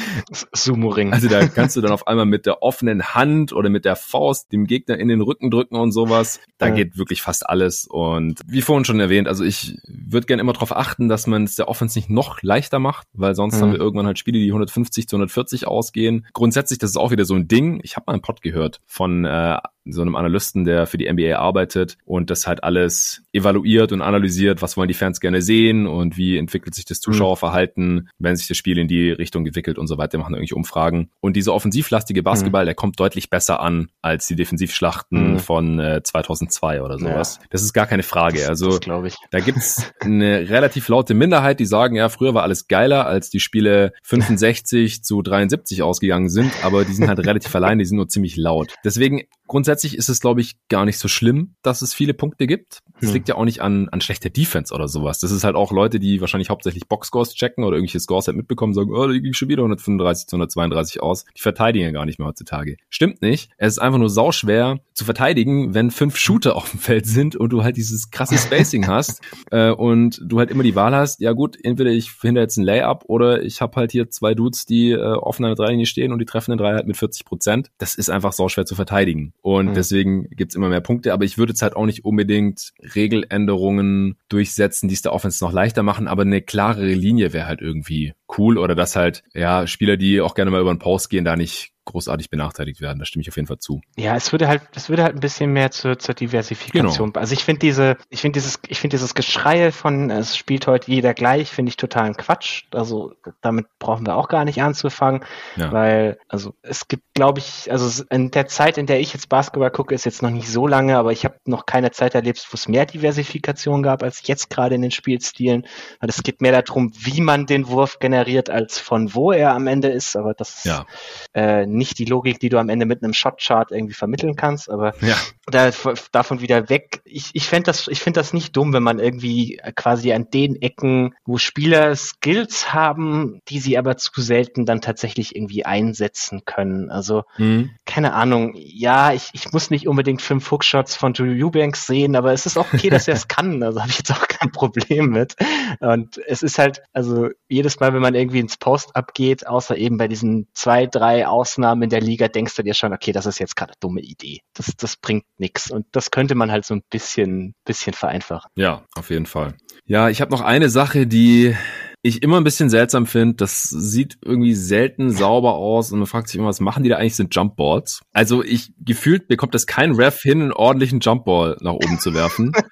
[0.52, 1.12] Sumo-Ring.
[1.12, 4.52] Also da kannst du dann auf einmal mit der offenen Hand oder mit der Faust
[4.52, 6.40] dem Gegner in den Rücken drücken und sowas.
[6.58, 6.74] Da ja.
[6.74, 7.86] geht wirklich fast alles.
[7.86, 11.54] Und wie vorhin schon erwähnt, also ich würde gerne immer darauf achten, dass man es
[11.54, 13.60] der Offense nicht noch leichter macht, weil sonst mhm.
[13.60, 16.26] haben wir irgendwann halt Spiele, die 150 zu 140 ausgehen.
[16.32, 17.80] Grundsätzlich, das ist auch wieder so ein Ding.
[17.84, 21.36] Ich habe mal einen Pod gehört von äh, so einem Analysten, der für die NBA
[21.36, 26.16] arbeitet und das halt alles evaluiert und analysiert, was wollen die Fans gerne sehen und
[26.16, 27.12] wie entwickelt sich das mhm.
[27.12, 31.10] Zuschauerverhalten, wenn sich das Spiel in die Richtung entwickelt und so weiter, machen irgendwelche Umfragen.
[31.20, 32.66] Und dieser offensivlastige Basketball, mhm.
[32.66, 35.38] der kommt deutlich besser an als die Defensivschlachten mhm.
[35.38, 37.38] von äh, 2002 oder sowas.
[37.40, 37.46] Ja.
[37.50, 38.38] Das ist gar keine Frage.
[38.38, 42.68] Das, also das da gibt's eine relativ laute Minderheit, die sagen, ja, früher war alles
[42.68, 47.78] geiler, als die Spiele 65 zu 73 ausgegangen sind, aber die sind halt relativ allein,
[47.78, 48.74] die sind nur ziemlich laut.
[48.84, 49.22] Deswegen
[49.52, 52.78] grundsätzlich ist es, glaube ich, gar nicht so schlimm, dass es viele Punkte gibt.
[53.00, 53.14] Das Hm.
[53.14, 55.20] liegt ja auch nicht an, an schlechter Defense oder sowas.
[55.20, 58.72] Das ist halt auch Leute, die wahrscheinlich hauptsächlich Boxscores checken oder irgendwelche Scores halt mitbekommen,
[58.72, 61.26] sagen, oh, da ging schon wieder 135 zu 132 aus.
[61.36, 62.76] Die verteidigen ja gar nicht mehr heutzutage.
[62.88, 63.50] Stimmt nicht.
[63.58, 67.50] Es ist einfach nur sauschwer zu verteidigen, wenn fünf Shooter auf dem Feld sind und
[67.52, 71.32] du halt dieses krasse Spacing hast äh, und du halt immer die Wahl hast, ja
[71.32, 74.92] gut, entweder ich verhindere jetzt ein Layup oder ich habe halt hier zwei Dudes, die
[74.92, 77.70] äh, offen an der Dreilinie stehen und die treffen den Dreier halt mit 40 Prozent.
[77.76, 79.34] Das ist einfach sauschwer zu verteidigen.
[79.42, 79.74] Und Mhm.
[79.74, 81.12] deswegen gibt's immer mehr Punkte.
[81.12, 85.52] Aber ich würde jetzt halt auch nicht unbedingt Regeländerungen durchsetzen, die es der Offense noch
[85.52, 86.06] leichter machen.
[86.08, 88.56] Aber eine klarere Linie wäre halt irgendwie cool.
[88.56, 91.71] Oder dass halt, ja, Spieler, die auch gerne mal über den Post gehen, da nicht
[91.84, 92.98] großartig benachteiligt werden.
[92.98, 93.80] Da stimme ich auf jeden Fall zu.
[93.96, 97.12] Ja, es würde halt, es würde halt ein bisschen mehr zur, zur Diversifikation.
[97.12, 97.20] Genau.
[97.20, 100.90] Also ich finde diese, ich finde dieses, ich finde dieses Geschreie von es spielt heute
[100.90, 102.64] jeder gleich, finde ich totalen Quatsch.
[102.72, 105.24] Also damit brauchen wir auch gar nicht anzufangen,
[105.56, 105.72] Ja.
[105.72, 109.70] weil also es gibt, glaube ich, also in der Zeit, in der ich jetzt Basketball
[109.70, 112.54] gucke, ist jetzt noch nicht so lange, aber ich habe noch keine Zeit erlebt, wo
[112.54, 115.66] es mehr Diversifikation gab als jetzt gerade in den Spielstilen.
[116.00, 119.66] Weil es geht mehr darum, wie man den Wurf generiert, als von wo er am
[119.66, 120.16] Ende ist.
[120.16, 120.86] Aber das ist Ja.
[121.34, 124.94] äh, nicht die Logik, die du am Ende mit einem Shotchart irgendwie vermitteln kannst, aber
[125.00, 125.16] Ja.
[125.46, 125.70] da,
[126.12, 127.00] davon wieder weg.
[127.04, 130.60] Ich, ich fände das, ich finde das nicht dumm, wenn man irgendwie quasi an den
[130.62, 136.90] Ecken, wo Spieler Skills haben, die sie aber zu selten dann tatsächlich irgendwie einsetzen können.
[136.90, 137.70] Also Mhm.
[137.86, 138.52] keine Ahnung.
[138.54, 142.56] Ja, ich, ich muss nicht unbedingt fünf Hookshots von Drew Eubanks sehen, aber es ist
[142.58, 143.62] auch okay, dass er es kann.
[143.62, 145.34] Also habe ich jetzt auch kein Problem mit.
[145.80, 149.96] Und es ist halt, also jedes Mal, wenn man irgendwie ins Post abgeht, außer eben
[149.98, 151.26] bei diesen zwei, drei
[151.62, 154.00] Ausnahmen in der Liga, denkst du dir schon, okay, das ist jetzt gerade eine dumme
[154.00, 154.40] Idee.
[154.54, 155.70] Das, das bringt nichts.
[155.70, 158.50] Und das könnte man halt so ein bisschen, bisschen vereinfachen.
[158.56, 159.54] Ja, auf jeden Fall.
[159.84, 161.56] Ja, ich habe noch eine Sache, die
[162.02, 163.34] ich immer ein bisschen seltsam finde.
[163.36, 166.96] Das sieht irgendwie selten sauber aus und man fragt sich immer, was machen die da
[166.96, 167.16] eigentlich?
[167.16, 168.00] Sind Jumpballs.
[168.12, 172.52] Also ich gefühlt bekommt das kein Ref hin, einen ordentlichen Jumpball nach oben zu werfen.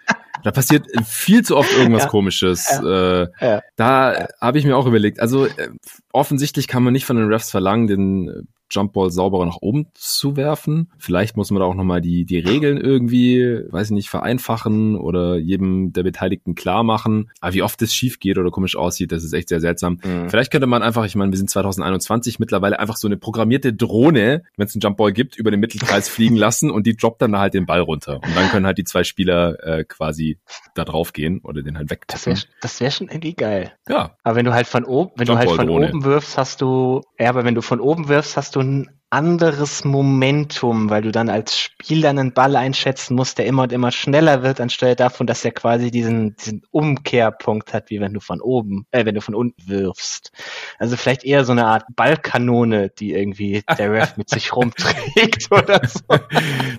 [0.42, 2.08] Da passiert viel zu oft irgendwas Ja.
[2.08, 2.66] Komisches.
[2.82, 3.60] Äh, Ja.
[3.76, 5.20] da habe ich mir auch überlegt.
[5.20, 5.68] Also äh,
[6.14, 10.90] offensichtlich kann man nicht von den Refs verlangen, den Jumpball sauberer nach oben zu werfen.
[10.96, 15.36] Vielleicht muss man da auch nochmal die, die Regeln irgendwie, weiß ich nicht, vereinfachen oder
[15.36, 17.30] jedem der Beteiligten klar machen.
[17.42, 19.98] Aber wie oft das schief geht oder komisch aussieht, das ist echt sehr seltsam.
[20.02, 20.30] Mhm.
[20.30, 24.42] Vielleicht könnte man einfach, ich meine, wir sind 2021, mittlerweile einfach so eine programmierte Drohne,
[24.56, 27.54] wenn es einen Jumpball gibt, über den Mittelkreis fliegen lassen und die droppt dann halt
[27.54, 28.16] den Ball runter.
[28.16, 30.38] Und dann können halt die zwei Spieler äh, quasi
[30.74, 32.56] da drauf gehen oder den halt Das wäre wegtippen.
[32.62, 33.72] das wär schon irgendwie geil.
[33.88, 37.02] Ja, Aber wenn du halt von oben, wenn du halt von oben wirfst, hast du,
[37.18, 41.28] ja, aber wenn du von oben wirfst, hast du ein anderes Momentum, weil du dann
[41.28, 45.44] als Spieler einen Ball einschätzen musst, der immer und immer schneller wird, anstelle davon, dass
[45.44, 49.34] er quasi diesen, diesen Umkehrpunkt hat, wie wenn du von oben, äh, wenn du von
[49.34, 50.30] unten wirfst.
[50.78, 55.80] Also vielleicht eher so eine Art Ballkanone, die irgendwie der Ref mit sich rumträgt oder
[55.84, 56.00] so.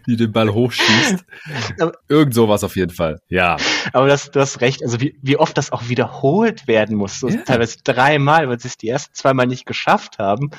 [0.07, 1.25] die den Ball hochschießt.
[2.07, 3.19] Irgend sowas auf jeden Fall.
[3.27, 3.57] Ja.
[3.91, 7.27] Aber das, du hast recht, also wie, wie oft das auch wiederholt werden muss, so
[7.27, 7.41] Ja.
[7.45, 10.51] teilweise dreimal, weil sie es die ersten zweimal nicht geschafft haben.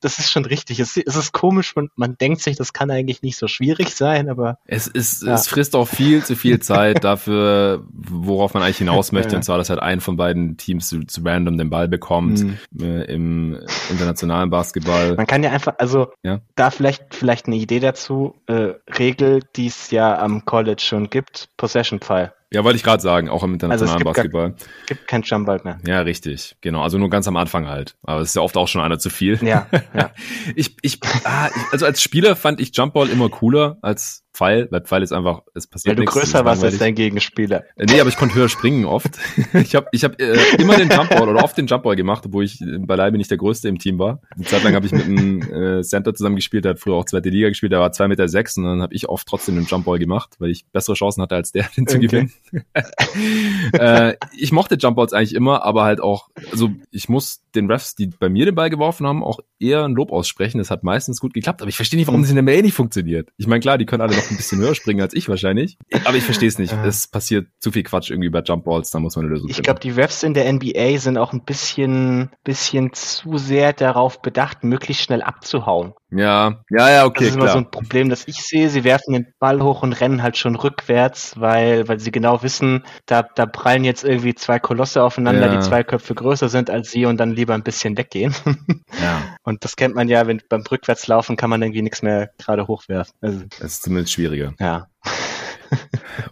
[0.00, 0.80] Das ist schon richtig.
[0.80, 4.28] Es, es ist komisch, man, man denkt sich, das kann eigentlich nicht so schwierig sein,
[4.28, 5.34] aber Es ist, Ja.
[5.34, 9.36] es frisst auch viel zu viel Zeit dafür, worauf man eigentlich hinaus möchte.
[9.36, 12.58] Und zwar, dass halt ein von beiden Teams zu, zu random den Ball bekommt Mhm.
[12.80, 13.58] äh, im
[13.90, 15.14] internationalen Basketball.
[15.16, 16.40] man kann ja einfach, also Ja.
[16.56, 21.48] da vielleicht vielleicht eine Idee dazu, äh, Regel, die es ja am College schon gibt,
[21.56, 22.32] Possession Pfeil.
[22.50, 24.54] Ja, wollte ich gerade sagen, auch im Also es internationalen gibt gar- Basketball.
[24.86, 25.78] Gibt kein Jumpball mehr.
[25.86, 26.56] Ja, richtig.
[26.62, 26.82] Genau.
[26.82, 27.96] Also nur ganz am Anfang halt.
[28.02, 29.38] Aber es ist ja oft auch schon einer zu viel.
[29.44, 30.10] Ja, ja.
[30.56, 34.82] Ich, ich, ah, ich, also als Spieler fand ich Jumpball immer cooler als Pfeil, weil
[34.82, 37.64] Pfeil ist einfach, es passiert Weil du nichts, größer warst als dein Gegenspieler.
[37.76, 39.18] Äh, Nee, aber ich konnte höher springen oft.
[39.54, 42.60] Ich habe ich hab, äh, immer den Jumpball oder oft den Jumpball gemacht, obwohl ich
[42.60, 44.20] äh, beileibe nicht der Größte im Team war.
[44.34, 47.04] Eine Zeit lang habe ich mit einem äh, Center zusammen gespielt, der hat früher auch
[47.04, 49.64] zweite Liga gespielt, der war zwei Meter sechs und dann habe ich oft trotzdem den
[49.64, 52.06] Jumpball gemacht, weil ich bessere Chancen hatte als der, den zu Okay.
[52.06, 52.32] gewinnen.
[53.72, 58.06] äh, ich mochte Jumpballs eigentlich immer, aber halt auch, also ich muss den Refs, die
[58.08, 60.58] bei mir den Ball geworfen haben, auch eher ein Lob aussprechen.
[60.58, 62.74] Das hat meistens gut geklappt, aber ich verstehe nicht, warum das in der Mail nicht
[62.74, 63.30] funktioniert.
[63.36, 66.16] Ich meine, klar, die können alle noch ein bisschen höher springen als ich wahrscheinlich, aber
[66.16, 66.72] ich verstehe es nicht.
[66.84, 69.64] Es passiert zu viel Quatsch irgendwie bei Jumpballs, da muss man eine Lösung Ich finden.
[69.64, 74.64] glaube, die Refs in der NBA sind auch ein bisschen, bisschen zu sehr darauf bedacht,
[74.64, 75.92] möglichst schnell abzuhauen.
[76.10, 77.52] Ja, ja, ja, okay, das ist immer klar.
[77.52, 78.70] so ein Problem, das ich sehe.
[78.70, 82.84] Sie werfen den Ball hoch und rennen halt schon rückwärts, weil, weil sie genau wissen,
[83.04, 85.56] da, da prallen jetzt irgendwie zwei Kolosse aufeinander, Ja.
[85.56, 88.34] die zwei Köpfe größer sind als sie und dann lieber ein bisschen weggehen.
[89.02, 92.66] ja, und das kennt man ja, wenn beim Rückwärtslaufen kann man irgendwie nichts mehr gerade
[92.68, 93.14] hochwerfen.
[93.20, 94.54] Also, das ist zumindest schwieriger.
[94.58, 94.86] ja.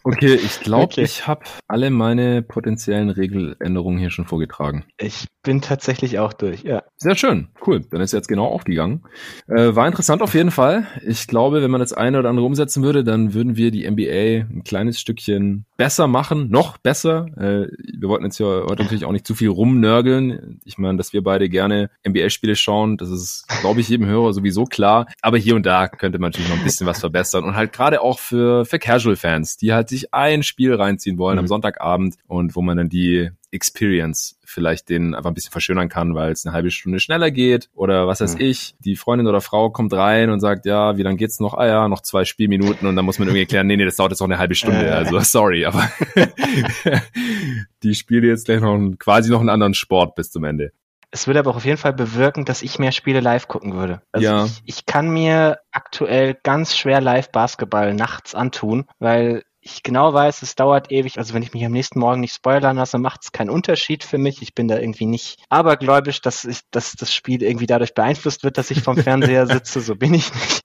[0.04, 1.02] Okay, ich glaube, Okay.
[1.02, 4.84] ich habe alle meine potenziellen Regeländerungen hier schon vorgetragen.
[4.98, 6.82] Ich bin tatsächlich auch durch, ja.
[6.96, 7.82] Sehr schön, cool.
[7.90, 9.02] Dann ist jetzt genau aufgegangen.
[9.48, 10.86] Äh, war interessant auf jeden Fall.
[11.06, 14.46] Ich glaube, wenn man das eine oder andere umsetzen würde, dann würden wir die NBA
[14.48, 17.26] ein kleines Stückchen besser machen, noch besser.
[17.36, 17.68] Äh,
[17.98, 20.60] wir wollten jetzt ja heute natürlich auch nicht zu viel rumnörgeln.
[20.64, 24.64] Ich meine, dass wir beide gerne NBA-Spiele schauen, das ist, glaube ich, jedem Hörer sowieso
[24.64, 25.06] klar.
[25.22, 28.00] Aber hier und da könnte man natürlich noch ein bisschen was verbessern und halt gerade
[28.00, 29.25] auch für, für Casual-Fans,
[29.60, 31.48] die halt sich ein Spiel reinziehen wollen am Mhm.
[31.48, 36.30] Sonntagabend und wo man dann die Experience vielleicht den einfach ein bisschen verschönern kann, weil
[36.32, 38.40] es eine halbe Stunde schneller geht oder was weiß Mhm.
[38.42, 38.74] ich.
[38.80, 41.54] Die Freundin oder Frau kommt rein und sagt, ja, wie lange geht's noch?
[41.54, 44.12] Ah ja, noch zwei Spielminuten und dann muss man irgendwie erklären, nee, nee, das dauert
[44.12, 44.94] jetzt noch eine halbe Stunde.
[44.94, 45.90] Also sorry, aber
[47.82, 50.72] die spiele jetzt gleich noch quasi noch einen anderen Sport bis zum Ende.
[51.12, 54.02] Es würde aber auch auf jeden Fall bewirken, dass ich mehr Spiele live gucken würde.
[54.12, 54.44] Also Ja.
[54.44, 55.58] ich, ich kann mir
[55.96, 61.16] aktuell ganz schwer live Basketball nachts antun, weil ich genau weiß, es dauert ewig.
[61.18, 64.18] Also wenn ich mich am nächsten Morgen nicht spoilern lasse, macht es keinen Unterschied für
[64.18, 64.42] mich.
[64.42, 68.58] Ich bin da irgendwie nicht abergläubisch, dass, ich, dass das Spiel irgendwie dadurch beeinflusst wird,
[68.58, 69.80] dass ich vom Fernseher sitze.
[69.80, 70.60] So bin ich nicht.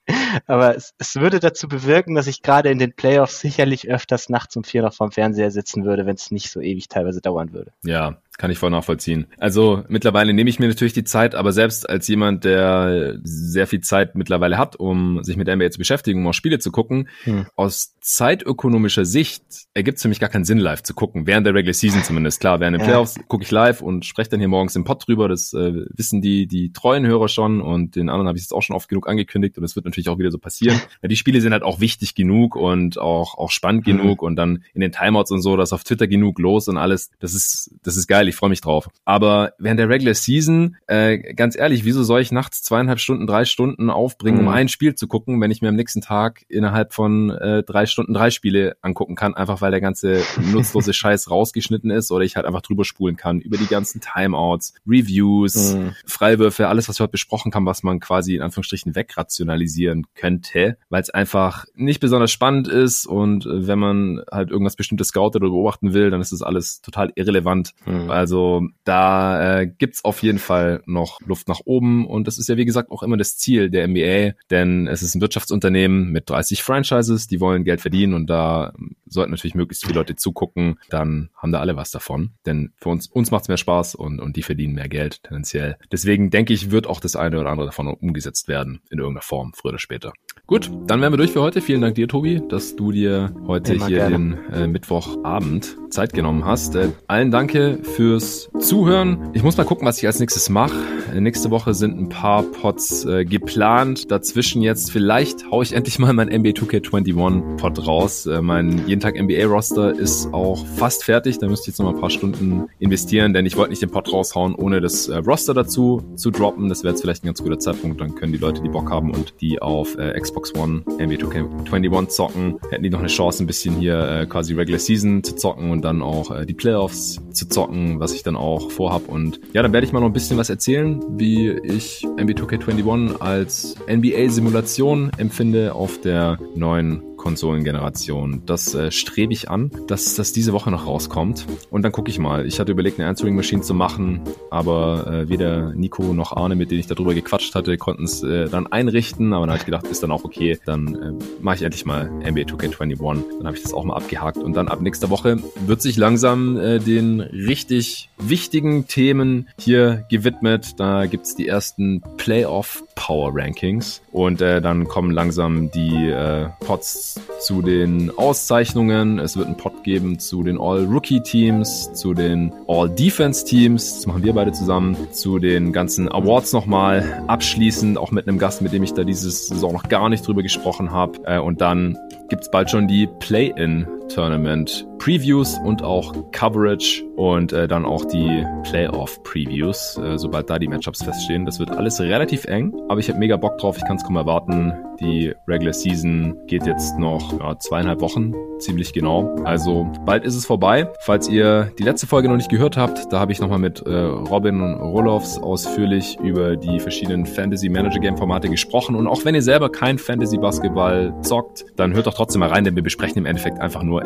[0.46, 4.56] Aber es, es würde dazu bewirken, dass ich gerade in den Playoffs sicherlich öfters nachts
[4.58, 7.72] um vier noch vom Fernseher sitzen würde, wenn es nicht so ewig teilweise dauern würde.
[7.84, 9.28] Ja, kann ich voll nachvollziehen.
[9.38, 13.82] Also mittlerweile nehme ich mir natürlich die Zeit, aber selbst als jemand, der sehr viel
[13.82, 17.46] Zeit mittlerweile hat, um sich mit NBA zu beschäftigen, um auch Spiele zu gucken, Hm.
[17.56, 21.28] aus zeitökonomischer Sicht ergibt es für mich gar keinen Sinn, live zu gucken.
[21.28, 22.40] Während der Regular Season zumindest.
[22.40, 22.88] Klar, während den Ja.
[22.88, 25.28] Playoffs gucke ich live und spreche dann hier morgens im Pod drüber.
[25.28, 28.62] Das äh, wissen die, die treuen Hörer schon und den anderen habe ich jetzt auch
[28.64, 30.80] schon oft genug angekündigt und es wird natürlich auch wieder so passieren.
[31.02, 33.98] Ja, die Spiele sind halt auch wichtig genug und auch, auch spannend Mhm.
[33.98, 37.10] genug und dann in den Timeouts und so, das auf Twitter genug los und alles.
[37.20, 38.90] Das ist, das ist geil, ich freue mich drauf.
[39.06, 43.46] Aber während der Regular Season, äh, ganz ehrlich, wieso soll ich nachts zweieinhalb Stunden, drei
[43.46, 44.52] Stunden aufbringen, um Mhm.
[44.52, 48.14] ein Spiel zu gucken, wenn ich mir am nächsten Tag innerhalb von äh, drei Stunden
[48.14, 52.46] drei Spiele angucken kann, einfach weil der ganze nutzlose Scheiß rausgeschnitten ist oder ich halt
[52.46, 55.92] einfach drüber spulen kann über die ganzen Timeouts, Reviews, Mhm.
[56.06, 61.02] Freiwürfe, alles, was wir heute besprochen haben, was man quasi in Anführungsstrichen wegrationalisieren könnte, weil
[61.02, 65.52] es einfach nicht besonders spannend ist und äh, wenn man halt irgendwas bestimmtes scoutet oder
[65.52, 67.74] beobachten will, dann ist das alles total irrelevant.
[67.86, 68.11] Mhm.
[68.12, 72.58] Also da äh, gibt's auf jeden Fall noch Luft nach oben und das ist ja
[72.58, 76.64] wie gesagt auch immer das Ziel der NBA, denn es ist ein Wirtschaftsunternehmen mit 30
[76.64, 78.74] Franchises, die wollen Geld verdienen und da
[79.06, 83.08] sollten natürlich möglichst viele Leute zugucken, dann haben da alle was davon, denn für uns
[83.08, 85.78] uns macht's mehr Spaß und und die verdienen mehr Geld tendenziell.
[85.92, 89.54] Deswegen denke ich, wird auch das eine oder andere davon umgesetzt werden in irgendeiner Form
[89.54, 90.14] früher oder später.
[90.48, 91.62] Gut, dann wären wir durch für heute.
[91.62, 94.12] Vielen Dank dir, Tobi, dass du dir heute Immer hier gerne.
[94.12, 96.76] den äh, Mittwochabend Zeit genommen hast.
[96.76, 99.30] Äh, allen danke fürs Zuhören.
[99.34, 100.74] Ich muss mal gucken, was ich als nächstes mache.
[101.14, 104.10] Nächste Woche sind ein paar Pods äh, geplant.
[104.10, 108.26] Dazwischen jetzt vielleicht hau ich endlich mal mein NBA 2K21 Pod raus.
[108.26, 111.38] Äh, mein jeden Tag NBA Roster ist auch fast fertig.
[111.38, 113.92] Da müsste ich jetzt noch mal ein paar Stunden investieren, denn ich wollte nicht den
[113.92, 116.70] Pod raushauen, ohne das äh, Roster dazu zu droppen.
[116.70, 118.02] Das wäre jetzt vielleicht ein ganz guter Zeitpunkt.
[118.02, 122.08] Dann können die Leute, die Bock haben und die auf äh, Xbox One NBA 2K21
[122.08, 125.70] zocken, hätten die noch eine Chance, ein bisschen hier äh, quasi Regular Season zu zocken
[125.70, 129.08] und dann auch äh, die Playoffs zu zocken, was ich dann auch vorhab.
[129.08, 133.20] Und ja, dann werde ich mal noch ein bisschen was erzählen, wie ich NBA 2K21
[133.20, 138.42] als NBA-Simulation empfinde auf der neuen Konsolengeneration.
[138.48, 141.46] Das äh, strebe ich an, dass das diese Woche noch rauskommt.
[141.70, 142.48] Und dann gucke ich mal.
[142.48, 146.72] Ich hatte überlegt, eine Answering Machine zu machen, aber äh, weder Nico noch Arne, mit
[146.72, 149.34] denen ich darüber gequatscht hatte, konnten es äh, dann einrichten.
[149.34, 150.60] Aber dann habe ich gedacht, ist dann auch okay.
[150.66, 153.24] Dann äh, mache ich endlich mal NBA 2K21.
[153.38, 154.38] Dann habe ich das auch mal abgehakt.
[154.38, 160.80] Und dann ab nächster Woche wird sich langsam äh, den richtig wichtigen Themen hier gewidmet.
[160.80, 164.02] Da gibt's die ersten Playoff Power Rankings.
[164.12, 169.20] Und äh, dann kommen langsam die äh, Pots zu den Auszeichnungen.
[169.20, 173.96] Es wird einen Pot geben zu den All-Rookie-Teams, zu den All-Defense-Teams.
[173.96, 174.96] Das machen wir beide zusammen.
[175.12, 179.48] Zu den ganzen Awards nochmal abschließend, auch mit einem Gast, mit dem ich da dieses
[179.48, 181.20] Saison noch gar nicht drüber gesprochen habe.
[181.26, 181.98] Äh, und dann
[182.30, 188.46] gibt's bald schon die Play-In Tournament Previews und auch Coverage und äh, dann auch die
[188.62, 191.44] Playoff Previews, äh, sobald da die Matchups feststehen.
[191.44, 193.78] Das wird alles relativ eng, aber ich habe mega Bock drauf.
[193.78, 194.74] Ich kann es kaum erwarten.
[195.00, 199.36] Die Regular Season geht jetzt noch ja, zweieinhalb Wochen, ziemlich genau.
[199.44, 200.88] Also bald ist es vorbei.
[201.00, 203.92] Falls ihr die letzte Folge noch nicht gehört habt, da habe ich nochmal mit äh,
[203.92, 208.96] Robin und Rolofs ausführlich über die verschiedenen Fantasy Manager Game Formate gesprochen.
[208.96, 212.64] Und auch wenn ihr selber kein Fantasy Basketball zockt, dann hört doch trotzdem mal rein,
[212.64, 214.06] denn wir besprechen im Endeffekt einfach nur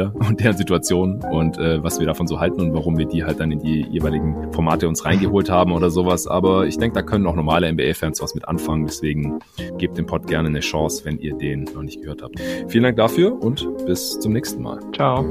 [0.00, 3.06] NBA-Spieler und deren Situation und äh, was wir davon davon so halten und warum wir
[3.06, 6.26] die halt dann in die jeweiligen Formate uns reingeholt haben oder sowas.
[6.26, 8.86] Aber ich denke, da können auch normale NBA-Fans was mit anfangen.
[8.86, 9.38] Deswegen
[9.78, 12.40] gebt dem Pod gerne eine Chance, wenn ihr den noch nicht gehört habt.
[12.68, 14.80] Vielen Dank dafür und bis zum nächsten Mal.
[14.92, 15.24] Ciao.